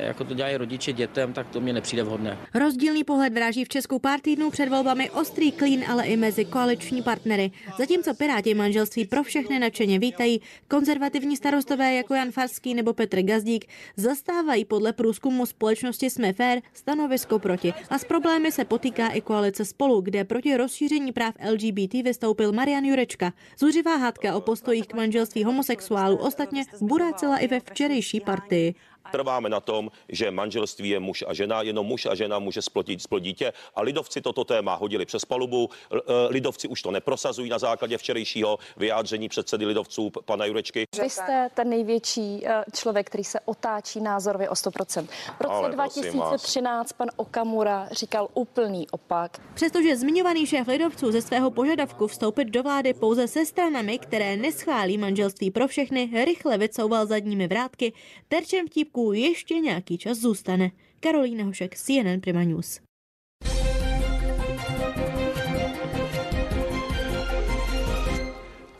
jako 0.00 0.24
to 0.24 0.34
dělají 0.34 0.56
rodiče 0.56 0.92
dětem, 0.92 1.32
tak 1.32 1.48
to 1.48 1.60
mě 1.60 1.72
nepřijde 1.72 2.02
vhodné. 2.02 2.38
Rozdílný 2.54 3.04
pohled 3.04 3.32
vráží 3.32 3.64
v 3.64 3.68
Česku 3.68 3.98
pár 3.98 4.20
týdnů 4.20 4.50
před 4.50 4.68
volbami 4.68 5.10
ostrý 5.10 5.52
klín, 5.52 5.84
ale 5.88 6.06
i 6.06 6.16
mezi 6.16 6.44
koaliční 6.44 7.02
partnery. 7.02 7.50
Zatímco 7.78 8.14
Piráti 8.14 8.54
manželství 8.54 9.06
pro 9.06 9.22
všechny 9.22 9.58
nadšeně 9.58 9.98
vítají, 9.98 10.40
konzervativní 10.68 11.36
starostové 11.36 11.94
jako 11.94 12.14
Jan 12.14 12.30
Farský 12.30 12.74
nebo 12.74 12.92
Petr 12.92 13.22
Gazdík 13.22 13.64
zastávají 13.96 14.64
podle 14.64 14.92
průzkumu 14.92 15.46
společnosti 15.46 16.10
Jsme 16.10 16.32
fair 16.32 16.60
stanovisko 16.74 17.38
proti. 17.38 17.74
A 17.90 17.98
s 17.98 18.04
problémy 18.04 18.52
se 18.52 18.64
potýká 18.64 19.08
i 19.08 19.20
koalice 19.20 19.64
spolu, 19.64 20.00
kde 20.00 20.24
proti 20.24 20.56
rozšíření 20.56 21.12
práv 21.12 21.34
LGBT 21.50 21.94
vystoupil 21.94 22.52
Marian 22.52 22.84
Jurečka. 22.84 23.32
Zuřivá 23.58 23.96
hádka 23.96 24.36
o 24.36 24.40
postojích 24.40 24.86
k 24.86 24.94
manželství 24.94 25.44
homosexuálů 25.44 26.16
ostatně 26.16 26.64
burácela 26.80 27.38
i 27.38 27.46
ve 27.46 27.60
včerejší 27.60 28.20
partii. 28.20 28.74
Trváme 29.12 29.48
na 29.48 29.60
tom, 29.60 29.90
že 30.08 30.30
manželství 30.30 30.88
je 30.88 31.00
muž 31.00 31.24
a 31.28 31.34
žena, 31.34 31.62
jenom 31.62 31.86
muž 31.86 32.06
a 32.06 32.14
žena 32.14 32.38
může 32.38 32.62
splodit, 32.62 33.02
splodit 33.02 33.28
dítě 33.28 33.52
a 33.74 33.82
lidovci 33.82 34.20
toto 34.20 34.44
téma 34.44 34.74
hodili 34.74 35.04
přes 35.04 35.24
palubu. 35.24 35.70
E, 35.92 36.28
lidovci 36.28 36.68
už 36.68 36.82
to 36.82 36.90
neprosazují 36.90 37.50
na 37.50 37.58
základě 37.58 37.98
včerejšího 37.98 38.58
vyjádření 38.76 39.28
předsedy 39.28 39.66
lidovců 39.66 40.10
pana 40.24 40.44
Jurečky. 40.44 40.84
Vy 41.02 41.10
jste 41.10 41.48
ten 41.54 41.68
největší 41.68 42.46
e, 42.46 42.64
člověk, 42.74 43.06
který 43.06 43.24
se 43.24 43.40
otáčí 43.44 44.00
názorově 44.00 44.48
o 44.48 44.54
100%. 44.54 45.06
V 45.36 45.40
roce 45.40 45.54
Ale 45.54 45.70
2013 45.70 46.92
pan 46.92 47.08
Okamura 47.16 47.88
říkal 47.92 48.28
úplný 48.34 48.88
opak. 48.90 49.38
Přestože 49.54 49.96
zmiňovaný 49.96 50.46
šéf 50.46 50.68
lidovců 50.68 51.12
ze 51.12 51.22
svého 51.22 51.50
požadavku 51.50 52.06
vstoupit 52.06 52.44
do 52.44 52.62
vlády 52.62 52.94
pouze 52.94 53.28
se 53.28 53.46
stranami, 53.46 53.98
které 53.98 54.36
neschválí 54.36 54.98
manželství 54.98 55.50
pro 55.50 55.68
všechny, 55.68 56.24
rychle 56.24 56.58
vycouval 56.58 57.06
zadními 57.06 57.48
vrátky, 57.48 57.92
terčem 58.28 58.66
vtípku 58.66 58.97
Česku 58.98 59.12
ještě 59.12 59.54
nějaký 59.54 59.98
čas 59.98 60.18
zůstane. 60.18 60.70
Karolína 61.00 61.44
Hošek, 61.44 61.74
CNN 61.76 62.20
Prima 62.20 62.42
News. 62.42 62.80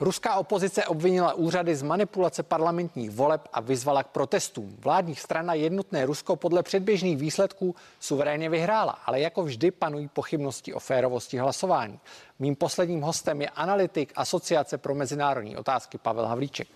Ruská 0.01 0.35
opozice 0.35 0.87
obvinila 0.87 1.35
úřady 1.35 1.77
z 1.77 1.83
manipulace 1.83 2.43
parlamentních 2.43 3.11
voleb 3.11 3.49
a 3.53 3.61
vyzvala 3.61 4.03
k 4.03 4.07
protestům. 4.09 4.77
Vládní 4.79 5.15
strana 5.15 5.55
Jednotné 5.55 6.07
Rusko 6.07 6.37
podle 6.37 6.63
předběžných 6.63 7.17
výsledků 7.17 7.75
suverénně 8.01 8.51
vyhrála, 8.51 8.93
ale 9.07 9.21
jako 9.21 9.43
vždy 9.43 9.71
panují 9.71 10.09
pochybnosti 10.09 10.75
o 10.75 10.79
férovosti 10.79 11.39
hlasování. 11.39 11.99
Mým 12.39 12.57
posledním 12.57 13.01
hostem 13.01 13.43
je 13.43 13.49
analytik 13.49 14.13
Asociace 14.17 14.79
pro 14.79 14.95
mezinárodní 14.95 15.57
otázky 15.57 15.99
Pavel 15.99 16.27
Havlíček. 16.27 16.69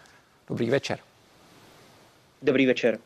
Dobrý 0.49 0.71
večer. 0.71 0.99
Dobrý 2.43 2.67
večer. 2.67 2.99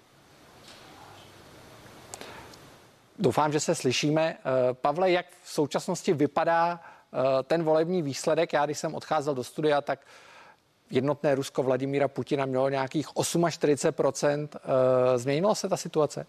Doufám, 3.19 3.53
že 3.53 3.61
se 3.61 3.75
slyšíme. 3.75 4.37
Eh, 4.39 4.75
Pavle, 4.75 5.11
jak 5.11 5.27
v 5.43 5.51
současnosti 5.53 6.13
vypadá 6.13 6.81
eh, 6.81 7.43
ten 7.43 7.63
volební 7.63 8.03
výsledek? 8.03 8.53
Já, 8.53 8.67
když 8.67 8.79
jsem 8.79 8.95
odcházel 8.95 9.35
do 9.35 9.45
studia, 9.45 9.81
tak 9.81 10.07
jednotné 10.91 11.35
Rusko 11.35 11.63
Vladimíra 11.63 12.09
Putina 12.09 12.47
mělo 12.47 12.69
nějakých 12.69 13.09
48%. 13.09 14.49
Eh, 14.55 15.19
změnila 15.19 15.55
se 15.55 15.69
ta 15.69 15.77
situace? 15.77 16.27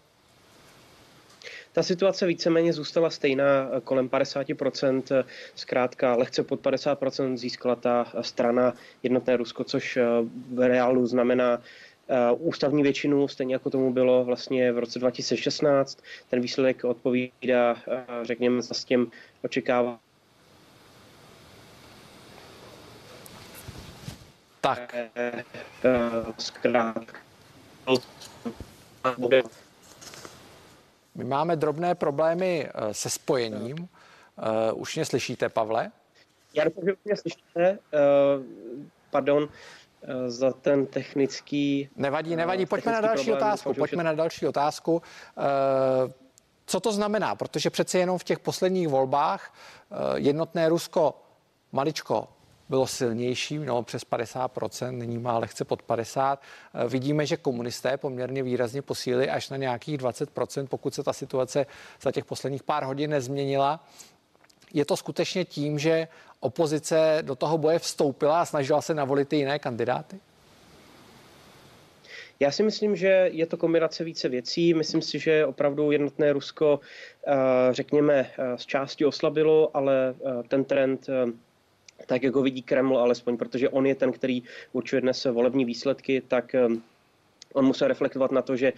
Ta 1.72 1.82
situace 1.82 2.26
víceméně 2.26 2.72
zůstala 2.72 3.10
stejná, 3.10 3.70
kolem 3.84 4.08
50%, 4.08 5.24
zkrátka 5.54 6.16
lehce 6.16 6.42
pod 6.42 6.60
50% 6.60 7.36
získala 7.36 7.76
ta 7.76 8.06
strana 8.20 8.74
jednotné 9.02 9.36
Rusko, 9.36 9.64
což 9.64 9.98
v 10.54 10.68
reálu 10.68 11.06
znamená 11.06 11.62
ústavní 12.38 12.82
většinu, 12.82 13.28
stejně 13.28 13.54
jako 13.54 13.70
tomu 13.70 13.92
bylo 13.92 14.24
vlastně 14.24 14.72
v 14.72 14.78
roce 14.78 14.98
2016. 14.98 15.98
Ten 16.30 16.40
výsledek 16.40 16.84
odpovídá, 16.84 17.76
eh, 17.88 18.04
řekněme, 18.22 18.62
s 18.62 18.84
těm 18.84 19.10
očekává. 19.44 19.98
Tak. 24.60 24.94
Eh, 24.94 25.44
zkrátka. 26.38 27.18
My 31.14 31.24
máme 31.24 31.56
drobné 31.56 31.94
problémy 31.94 32.68
se 32.92 33.10
spojením. 33.10 33.88
Už 34.74 34.96
mě 34.96 35.04
slyšíte, 35.04 35.48
Pavle? 35.48 35.90
Já 36.54 36.64
doufám, 36.64 36.84
že 36.84 36.92
mě 37.04 37.16
slyšíte. 37.16 37.78
Pardon, 39.10 39.48
Eh, 39.52 39.87
za 40.26 40.52
ten 40.52 40.86
technický... 40.86 41.88
Nevadí, 41.96 42.36
nevadí, 42.36 42.66
pojďme 42.66 42.92
na 42.92 43.00
další 43.00 43.24
problém, 43.24 43.48
otázku, 43.48 43.74
pojďme 43.74 44.02
na 44.02 44.12
další 44.12 44.46
otázku. 44.46 45.02
Co 46.68 46.80
to 46.80 46.92
znamená? 46.92 47.34
Protože 47.34 47.70
přece 47.70 47.98
jenom 47.98 48.18
v 48.18 48.24
těch 48.24 48.38
posledních 48.38 48.88
volbách 48.88 49.54
eh, 49.90 49.94
jednotné 50.14 50.68
Rusko 50.68 51.14
maličko 51.72 52.28
bylo 52.68 52.86
silnější, 52.86 53.58
no 53.58 53.82
přes 53.82 54.02
50%, 54.06 54.92
nyní 54.92 55.18
má 55.18 55.38
lehce 55.38 55.64
pod 55.64 55.82
50%. 55.82 56.38
Eh, 56.74 56.88
vidíme, 56.88 57.26
že 57.26 57.36
komunisté 57.36 57.96
poměrně 57.96 58.42
výrazně 58.42 58.82
posílili 58.82 59.30
až 59.30 59.50
na 59.50 59.56
nějakých 59.56 59.98
20%, 59.98 60.66
pokud 60.66 60.94
se 60.94 61.02
ta 61.02 61.12
situace 61.12 61.66
za 62.02 62.12
těch 62.12 62.24
posledních 62.24 62.62
pár 62.62 62.84
hodin 62.84 63.10
nezměnila. 63.10 63.84
Je 64.72 64.84
to 64.84 64.96
skutečně 64.96 65.44
tím, 65.44 65.78
že 65.78 66.08
opozice 66.40 67.18
do 67.22 67.34
toho 67.34 67.58
boje 67.58 67.78
vstoupila 67.78 68.40
a 68.40 68.44
snažila 68.44 68.82
se 68.82 68.94
navolit 68.94 69.28
ty 69.28 69.36
jiné 69.36 69.58
kandidáty? 69.58 70.20
Já 72.40 72.50
si 72.50 72.62
myslím, 72.62 72.96
že 72.96 73.30
je 73.32 73.46
to 73.46 73.56
kombinace 73.56 74.04
více 74.04 74.28
věcí. 74.28 74.74
Myslím 74.74 75.02
si, 75.02 75.18
že 75.18 75.46
opravdu 75.46 75.90
jednotné 75.90 76.32
Rusko, 76.32 76.80
řekněme, 77.70 78.30
z 78.56 78.66
části 78.66 79.04
oslabilo, 79.04 79.70
ale 79.74 80.14
ten 80.48 80.64
trend 80.64 81.06
tak 82.06 82.22
jak 82.22 82.34
ho 82.34 82.42
vidí 82.42 82.62
Kreml 82.62 82.98
alespoň, 82.98 83.36
protože 83.36 83.68
on 83.68 83.86
je 83.86 83.94
ten, 83.94 84.12
který 84.12 84.42
určuje 84.72 85.00
dnes 85.00 85.24
volební 85.24 85.64
výsledky, 85.64 86.22
tak 86.28 86.54
on 87.52 87.64
musel 87.64 87.88
reflektovat 87.88 88.32
na 88.32 88.42
to, 88.42 88.56
že 88.56 88.72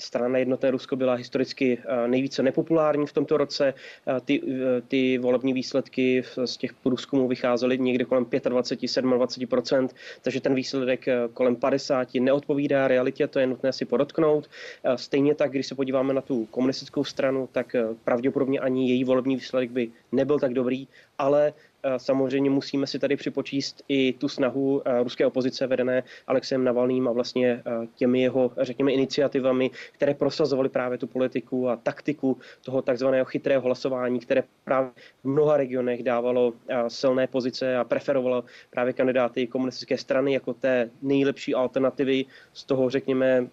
strana 0.00 0.38
Jednotné 0.38 0.70
Rusko 0.70 0.96
byla 0.96 1.14
historicky 1.14 1.78
eh, 1.84 2.08
nejvíce 2.08 2.42
nepopulární 2.42 3.06
v 3.06 3.12
tomto 3.12 3.36
roce. 3.36 3.74
Eh, 4.06 4.20
ty, 4.20 4.42
eh, 4.48 4.80
ty 4.88 5.18
volební 5.18 5.52
výsledky 5.52 6.22
z 6.44 6.56
těch 6.56 6.74
průzkumů 6.74 7.28
vycházely 7.28 7.78
někde 7.78 8.04
kolem 8.04 8.24
25-27%, 8.24 9.88
takže 10.22 10.40
ten 10.40 10.54
výsledek 10.54 11.06
kolem 11.34 11.56
50 11.56 12.20
neodpovídá 12.20 12.88
realitě, 12.88 13.26
to 13.26 13.38
je 13.38 13.46
nutné 13.46 13.72
si 13.72 13.84
podotknout. 13.84 14.50
Stejně 14.96 15.34
tak, 15.34 15.50
když 15.50 15.66
se 15.66 15.74
podíváme 15.74 16.14
na 16.14 16.20
tu 16.20 16.46
komunistickou 16.46 17.04
stranu, 17.04 17.48
tak 17.52 17.76
pravděpodobně 18.04 18.60
ani 18.60 18.88
její 18.90 19.04
volební 19.04 19.36
výsledek 19.36 19.70
by 19.70 19.90
nebyl 20.12 20.38
tak 20.38 20.54
dobrý, 20.54 20.88
ale 21.18 21.52
Samozřejmě 21.96 22.50
musíme 22.50 22.86
si 22.86 22.98
tady 22.98 23.16
připočíst 23.16 23.82
i 23.88 24.12
tu 24.12 24.28
snahu 24.28 24.82
ruské 25.02 25.26
opozice 25.26 25.66
vedené 25.66 26.02
Alexem 26.26 26.64
Navalným 26.64 27.08
a 27.08 27.12
vlastně 27.12 27.62
těmi 27.94 28.22
jeho, 28.22 28.50
řekněme, 28.60 28.92
iniciativami, 28.92 29.70
které 29.92 30.14
prosazovaly 30.14 30.68
právě 30.68 30.98
tu 30.98 31.06
politiku 31.06 31.68
a 31.68 31.76
taktiku 31.76 32.36
toho 32.64 32.82
takzvaného 32.82 33.24
chytrého 33.24 33.62
hlasování, 33.62 34.20
které 34.20 34.42
právě 34.64 34.90
v 35.24 35.28
mnoha 35.28 35.56
regionech 35.56 36.02
dávalo 36.02 36.52
silné 36.88 37.26
pozice 37.26 37.76
a 37.76 37.84
preferovalo 37.84 38.44
právě 38.70 38.92
kandidáty 38.92 39.46
komunistické 39.46 39.98
strany 39.98 40.32
jako 40.32 40.54
té 40.54 40.90
nejlepší 41.02 41.54
alternativy 41.54 42.24
z 42.52 42.64
toho, 42.64 42.90
řekněme, 42.90 43.46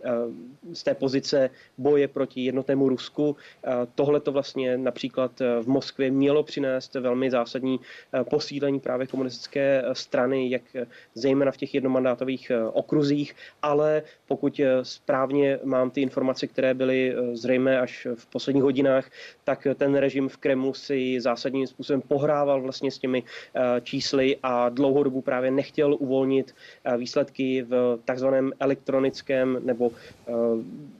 z 0.74 0.84
té 0.84 0.94
pozice 0.94 1.50
boje 1.78 2.08
proti 2.08 2.42
jednotnému 2.46 2.90
Rusku. 2.90 3.36
Tohle 3.96 4.20
to 4.20 4.32
vlastně 4.32 4.78
například 4.78 5.32
v 5.40 5.68
Moskvě 5.68 6.12
mělo 6.12 6.44
přinést 6.44 6.96
velmi 6.96 7.32
zásadní 7.32 7.80
posílení 8.24 8.80
právě 8.80 9.08
komunistické 9.08 9.84
strany, 9.94 10.50
jak 10.50 10.62
zejména 11.14 11.52
v 11.52 11.58
těch 11.58 11.74
jednomandátových 11.74 12.52
okruzích, 12.74 13.36
ale 13.62 14.04
pokud 14.28 14.62
správně 14.84 15.60
mám 15.64 15.92
ty 15.92 16.02
informace, 16.02 16.48
které 16.48 16.74
byly 16.74 17.16
eh, 17.16 17.36
zřejmé 17.36 17.80
až 17.80 18.08
v 18.16 18.26
posledních 18.26 18.64
hodinách, 18.64 19.10
tak 19.44 19.68
ten 19.76 19.96
režim 19.96 20.30
v 20.30 20.38
Kremlu 20.38 20.74
si 20.74 21.22
zásadním 21.22 21.68
způsobem 21.68 22.02
pohrával 22.02 22.62
vlastně 22.62 22.92
s 22.92 22.98
těmi 22.98 23.24
eh, 23.24 23.82
čísly 23.82 24.38
a 24.44 24.70
dlouhou 24.70 25.04
dobu 25.04 25.22
právě 25.22 25.52
nechtěl 25.52 25.96
uvolnit 26.00 26.56
eh, 26.84 26.98
výsledky 26.98 27.64
v 27.64 28.00
takzvaném 28.06 28.52
elektronickém 28.60 29.60
nebo 29.64 29.92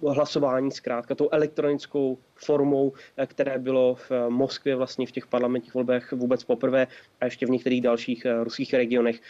hlasování 0.08 0.72
zkrátka 0.72 1.16
tou 1.16 1.30
elektronickou 1.32 2.18
formou, 2.36 2.94
které 3.26 3.58
bylo 3.58 3.96
v 3.96 4.12
Moskvě 4.30 4.76
vlastně 4.76 5.08
v 5.08 5.12
těch 5.12 5.28
parlamentních 5.28 5.74
volbách 5.74 6.12
vůbec 6.12 6.44
poprvé 6.44 6.88
a 7.22 7.26
ještě 7.26 7.46
v 7.46 7.50
některých 7.50 7.82
dalších 7.82 8.26
ruských 8.44 8.74
regionech 8.74 9.22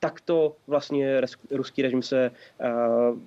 takto 0.00 0.56
vlastně 0.66 1.20
ruský 1.50 1.82
režim 1.82 2.02
se 2.02 2.30
eh, 2.60 2.70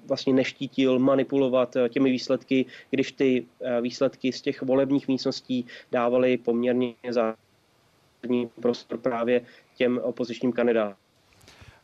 vlastně 0.06 0.34
neštítil 0.34 1.00
manipulovat 1.00 1.76
eh, 1.76 1.90
těmi 1.90 2.12
výsledky, 2.12 2.66
když 2.90 3.12
ty 3.12 3.46
eh, 3.62 3.82
výsledky 3.82 4.32
z 4.32 4.42
těch 4.42 4.62
volebních 4.62 5.08
místností 5.08 5.66
dávaly 5.92 6.38
poměrně 6.38 6.94
zásadní 7.10 8.50
prostor 8.62 8.98
právě 8.98 9.42
těm 9.76 9.98
opozičním 10.04 10.52
kandidátům 10.52 11.04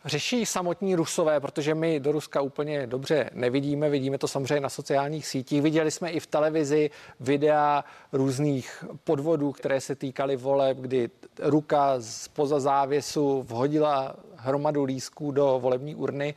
řeší 0.06 0.46
samotní 0.46 0.96
Rusové, 0.96 1.40
protože 1.40 1.76
my 1.76 2.00
do 2.00 2.12
Ruska 2.12 2.42
úplně 2.42 2.88
dobře 2.88 3.30
nevidíme, 3.34 3.90
vidíme 3.90 4.18
to 4.18 4.28
samozřejmě 4.28 4.60
na 4.60 4.70
sociálních 4.70 5.28
sítích. 5.28 5.62
Viděli 5.62 5.92
jsme 5.92 6.12
i 6.12 6.20
v 6.20 6.28
televizi 6.28 6.90
videa 7.20 7.84
různých 8.14 8.86
podvodů, 9.04 9.52
které 9.52 9.82
se 9.82 9.96
týkaly 9.96 10.36
voleb, 10.36 10.78
kdy 10.78 11.10
ruka 11.40 11.96
spoza 12.00 12.60
závěsu 12.60 13.42
vhodila 13.42 14.16
hromadu 14.36 14.84
lísků 14.84 15.32
do 15.32 15.60
volební 15.62 15.96
urny. 15.96 16.34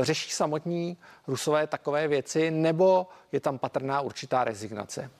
Řeší 0.00 0.30
samotní 0.30 0.96
Rusové 1.26 1.66
takové 1.66 2.08
věci, 2.08 2.50
nebo 2.50 3.06
je 3.32 3.40
tam 3.40 3.58
patrná 3.58 4.00
určitá 4.00 4.44
rezignace? 4.44 5.10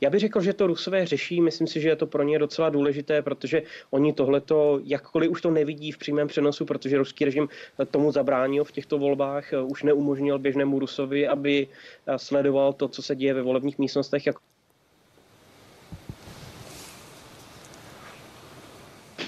Já 0.00 0.10
bych 0.10 0.20
řekl, 0.20 0.40
že 0.40 0.52
to 0.52 0.66
Rusové 0.66 1.06
řeší, 1.06 1.40
myslím 1.40 1.66
si, 1.66 1.80
že 1.80 1.88
je 1.88 1.96
to 1.96 2.06
pro 2.06 2.22
ně 2.22 2.38
docela 2.38 2.70
důležité, 2.70 3.22
protože 3.22 3.62
oni 3.90 4.12
tohleto, 4.12 4.80
jakkoliv 4.84 5.30
už 5.30 5.40
to 5.42 5.50
nevidí 5.50 5.92
v 5.92 5.98
přímém 5.98 6.28
přenosu, 6.28 6.64
protože 6.64 6.98
ruský 6.98 7.24
režim 7.24 7.48
tomu 7.90 8.12
zabránil 8.12 8.64
v 8.64 8.72
těchto 8.72 8.98
volbách, 8.98 9.44
už 9.64 9.82
neumožnil 9.82 10.38
běžnému 10.38 10.78
Rusovi, 10.78 11.28
aby 11.28 11.68
sledoval 12.16 12.72
to, 12.72 12.88
co 12.88 13.02
se 13.02 13.16
děje 13.16 13.34
ve 13.34 13.42
volebních 13.42 13.78
místnostech, 13.78 14.26
jako 14.26 14.40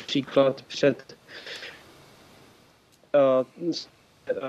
příklad 0.07 0.63
před 0.63 1.17
uh, 3.15 3.73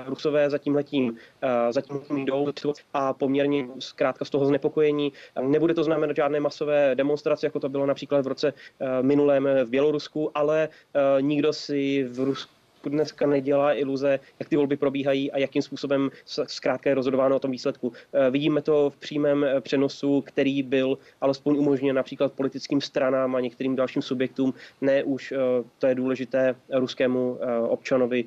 Rusové 0.06 0.50
zatím 0.50 0.74
letím, 0.74 1.16
eh, 1.42 1.72
zatím 1.72 2.00
jdou 2.24 2.52
a 2.94 3.12
poměrně 3.12 3.68
zkrátka 3.78 4.24
z 4.24 4.30
toho 4.30 4.46
znepokojení. 4.46 5.12
Nebude 5.40 5.74
to 5.74 5.84
znamenat 5.84 6.16
žádné 6.16 6.40
masové 6.40 6.94
demonstrace, 6.94 7.46
jako 7.46 7.60
to 7.60 7.68
bylo 7.68 7.86
například 7.86 8.24
v 8.24 8.28
roce 8.28 8.52
eh, 8.80 9.02
minulém 9.02 9.48
v 9.64 9.68
Bělorusku, 9.68 10.30
ale 10.34 10.68
eh, 10.68 11.22
nikdo 11.22 11.52
si 11.52 12.04
v 12.04 12.20
Rusku 12.20 12.59
dneska 12.88 13.26
nedělá 13.26 13.74
iluze, 13.74 14.20
jak 14.38 14.48
ty 14.48 14.56
volby 14.56 14.76
probíhají 14.76 15.32
a 15.32 15.38
jakým 15.38 15.62
způsobem 15.62 16.10
zkrátka 16.46 16.90
je 16.90 16.94
rozhodováno 16.94 17.36
o 17.36 17.38
tom 17.38 17.50
výsledku. 17.50 17.92
Eh, 18.12 18.30
vidíme 18.30 18.62
to 18.62 18.90
v 18.90 18.96
přímém 18.96 19.44
eh, 19.44 19.60
přenosu, 19.60 20.20
který 20.20 20.62
byl 20.62 20.98
alespoň 21.20 21.58
umožněn 21.58 21.96
například 21.96 22.32
politickým 22.32 22.80
stranám 22.80 23.36
a 23.36 23.40
některým 23.40 23.76
dalším 23.76 24.02
subjektům, 24.02 24.54
ne 24.80 25.04
už, 25.04 25.32
eh, 25.32 25.36
to 25.78 25.86
je 25.86 25.94
důležité, 25.94 26.54
ruskému 26.72 27.38
občanovi 27.68 28.24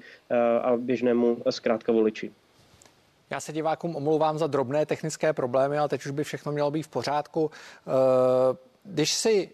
a 0.62 0.78
běžnému 0.78 1.38
zkrátka 1.50 1.92
voliči. 1.92 2.32
Já 3.30 3.39
se 3.39 3.54
divákům 3.54 3.96
omlouvám 3.96 4.38
za 4.38 4.48
drobné 4.48 4.86
technické 4.86 5.34
problémy, 5.34 5.78
ale 5.78 5.89
teď 5.89 6.06
už 6.06 6.12
by 6.12 6.24
všechno 6.24 6.52
mělo 6.52 6.72
být 6.72 6.84
v 6.84 6.88
pořádku. 6.88 7.52
Když 8.84 9.13
si 9.13 9.50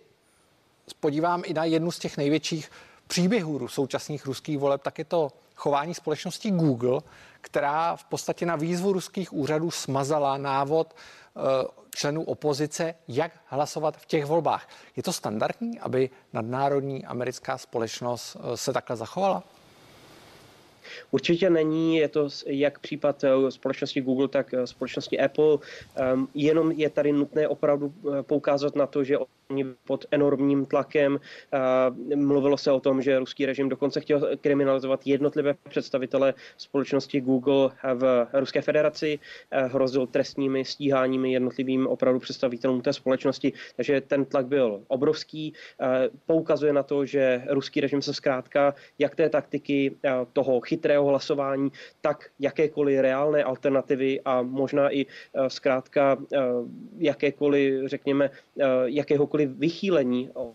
podívám 0.99 1.41
i 1.45 1.53
na 1.53 1.65
jednu 1.65 1.91
z 1.91 1.99
těch 1.99 2.17
největších 2.17 2.69
příběhů 3.09 3.67
současných 3.67 4.25
ruských 4.25 4.57
voleb, 4.57 4.81
tak 4.81 4.99
je 4.99 5.05
to 5.05 5.31
chování 5.55 5.93
společnosti 5.93 6.51
Google, 6.51 7.01
která 7.41 7.95
v 7.95 8.03
podstatě 8.03 8.45
na 8.45 8.55
výzvu 8.55 8.93
ruských 8.93 9.33
úřadů 9.33 9.71
smazala 9.71 10.37
návod 10.37 10.95
eh, 10.95 11.39
členů 11.95 12.23
opozice, 12.23 12.95
jak 13.07 13.31
hlasovat 13.45 13.97
v 13.97 14.05
těch 14.05 14.25
volbách. 14.25 14.69
Je 14.95 15.03
to 15.03 15.13
standardní, 15.13 15.79
aby 15.79 16.09
nadnárodní 16.33 17.05
americká 17.05 17.57
společnost 17.57 18.37
eh, 18.39 18.57
se 18.57 18.73
takhle 18.73 18.95
zachovala? 18.95 19.43
Určitě 21.11 21.49
není, 21.49 21.97
je 21.97 22.07
to 22.07 22.29
jak 22.45 22.79
případ 22.79 23.23
eh, 23.23 23.51
společnosti 23.51 24.01
Google, 24.01 24.27
tak 24.27 24.53
společnosti 24.65 25.19
Apple. 25.19 25.57
Ehm, 25.95 26.27
jenom 26.33 26.71
je 26.71 26.89
tady 26.89 27.11
nutné 27.11 27.47
opravdu 27.47 27.93
poukázat 28.21 28.75
na 28.75 28.87
to, 28.87 29.03
že 29.03 29.17
oni 29.51 29.65
pod 29.87 30.05
enormním 30.11 30.65
tlakem. 30.65 31.19
Mluvilo 32.15 32.57
se 32.57 32.71
o 32.71 32.79
tom, 32.79 33.01
že 33.01 33.19
ruský 33.19 33.45
režim 33.45 33.69
dokonce 33.69 34.01
chtěl 34.01 34.29
kriminalizovat 34.41 35.07
jednotlivé 35.07 35.55
představitele 35.69 36.33
společnosti 36.57 37.21
Google 37.21 37.69
v 37.93 38.27
Ruské 38.33 38.61
federaci, 38.61 39.19
hrozil 39.51 40.07
trestními 40.07 40.65
stíháními 40.65 41.33
jednotlivým 41.33 41.87
opravdu 41.87 42.19
představitelům 42.19 42.81
té 42.81 42.93
společnosti, 42.93 43.53
takže 43.75 44.01
ten 44.01 44.25
tlak 44.25 44.47
byl 44.47 44.81
obrovský. 44.87 45.53
Poukazuje 46.25 46.73
na 46.73 46.83
to, 46.83 47.05
že 47.05 47.43
ruský 47.49 47.81
režim 47.81 48.01
se 48.01 48.13
zkrátka 48.13 48.75
jak 48.99 49.15
té 49.15 49.29
taktiky 49.29 49.95
toho 50.33 50.61
chytrého 50.61 50.78
hlasování, 50.85 51.71
tak 52.01 52.29
jakékoliv 52.39 52.99
reálné 52.99 53.43
alternativy 53.43 54.21
a 54.25 54.41
možná 54.41 54.95
i 54.95 55.05
zkrátka 55.47 56.17
jakékoliv, 56.97 57.87
řekněme, 57.87 58.29
jakéhokoliv 58.85 59.29
jakéhokoliv 59.29 59.49
vychýlení 59.49 60.29
o 60.35 60.53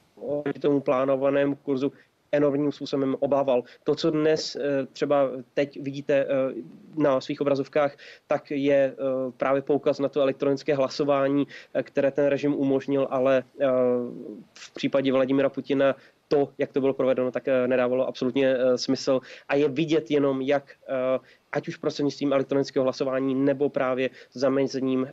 tomu 0.61 0.81
plánovanému 0.81 1.57
kurzu 1.57 1.93
enormním 2.33 2.73
způsobem 2.73 3.17
obával. 3.21 3.63
To, 3.85 3.95
co 3.95 4.11
dnes 4.11 4.57
eh, 4.57 4.87
třeba 4.93 5.31
teď 5.55 5.83
vidíte 5.83 6.15
eh, 6.15 6.27
na 6.97 7.21
svých 7.21 7.41
obrazovkách, 7.41 7.97
tak 8.27 8.51
je 8.51 8.75
eh, 8.75 8.97
právě 9.37 9.63
poukaz 9.63 9.99
na 9.99 10.09
to 10.09 10.21
elektronické 10.21 10.75
hlasování, 10.75 11.47
které 11.83 12.11
ten 12.11 12.27
režim 12.27 12.55
umožnil, 12.55 13.07
ale 13.11 13.45
v 14.55 14.75
případě 14.75 15.13
Vladimira 15.13 15.49
Putina 15.49 15.95
to, 16.29 16.49
jak 16.59 16.73
to 16.73 16.81
bylo 16.81 16.95
provedeno, 16.95 17.31
tak 17.31 17.45
nedávalo 17.67 18.09
absolutně 18.09 18.57
smysl. 18.77 19.21
A 19.49 19.55
je 19.55 19.69
vidět 19.69 20.11
jenom, 20.11 20.41
jak 20.43 20.73
ať 21.53 21.69
už 21.69 21.77
prostřednictvím 21.77 22.33
elektronického 22.33 22.85
hlasování 22.85 23.35
nebo 23.35 23.69
právě 23.69 24.11
zamezením 24.33 25.09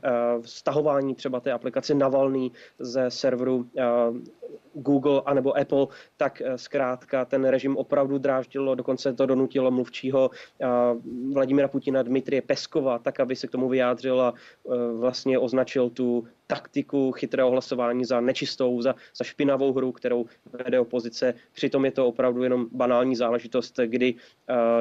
stahování 0.45 1.15
třeba 1.15 1.39
té 1.39 1.52
aplikace 1.52 1.93
Navalný 1.93 2.52
ze 2.80 3.12
serveru 3.12 3.69
Google 4.73 5.21
anebo 5.25 5.57
Apple, 5.57 5.88
tak 6.17 6.41
zkrátka 6.55 7.25
ten 7.25 7.45
režim 7.45 7.77
opravdu 7.77 8.17
dráždilo, 8.17 8.75
dokonce 8.75 9.13
to 9.13 9.25
donutilo 9.25 9.71
mluvčího 9.71 10.29
Vladimira 11.34 11.67
Putina 11.67 12.03
Dmitrie 12.03 12.41
Peskova, 12.41 12.99
tak 12.99 13.19
aby 13.19 13.36
se 13.36 13.47
k 13.47 13.51
tomu 13.51 13.69
vyjádřil 13.69 14.21
a 14.21 14.34
vlastně 14.99 15.39
označil 15.39 15.89
tu 15.89 16.27
taktiku 16.47 17.12
chytrého 17.12 17.51
hlasování 17.51 18.05
za 18.05 18.21
nečistou, 18.21 18.81
za, 18.81 18.95
za 19.15 19.23
špinavou 19.23 19.73
hru, 19.73 19.91
kterou 19.91 20.25
vede 20.65 20.79
opozice. 20.79 21.34
Přitom 21.51 21.86
je 21.86 21.91
to 21.91 22.07
opravdu 22.07 22.43
jenom 22.43 22.67
banální 22.71 23.15
záležitost, 23.15 23.79
kdy 23.86 24.15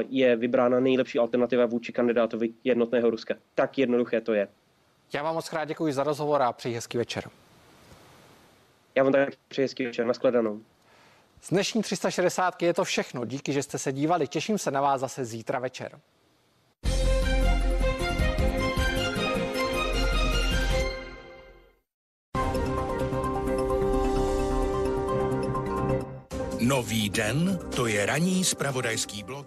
je 0.09 0.37
vybrána 0.37 0.81
nejlepší 0.81 1.18
alternativa 1.18 1.66
vůči 1.66 1.92
kandidátovi 1.92 2.50
jednotného 2.64 3.11
Ruska. 3.11 3.35
Tak 3.55 3.79
jednoduché 3.79 4.20
to 4.20 4.35
je. 4.35 4.48
Já 5.14 5.22
vám 5.22 5.35
moc 5.35 5.48
krát 5.48 5.64
děkuji 5.64 5.92
za 5.92 6.05
rozhovor 6.05 6.42
a 6.42 6.53
přeji 6.53 6.74
hezký 6.74 6.98
večer. 6.98 7.24
Já 8.94 9.03
vám 9.03 9.12
také 9.12 9.33
přeji 9.48 9.64
hezký 9.64 9.87
večer. 9.87 10.07
Naschledanou. 10.07 10.61
Z 11.40 11.50
dnešní 11.50 11.83
360 11.83 12.62
je 12.62 12.74
to 12.74 12.85
všechno. 12.85 13.24
Díky, 13.24 13.53
že 13.53 13.62
jste 13.62 13.79
se 13.79 13.92
dívali. 13.92 14.29
Těším 14.29 14.59
se 14.59 14.70
na 14.70 14.81
vás 14.81 15.00
zase 15.00 15.24
zítra 15.24 15.59
večer. 15.59 16.00
Nový 26.61 27.11
den, 27.11 27.59
to 27.76 27.87
je 27.87 28.07
ranní 28.07 28.44
spravodajský 28.44 29.22
blok. 29.22 29.46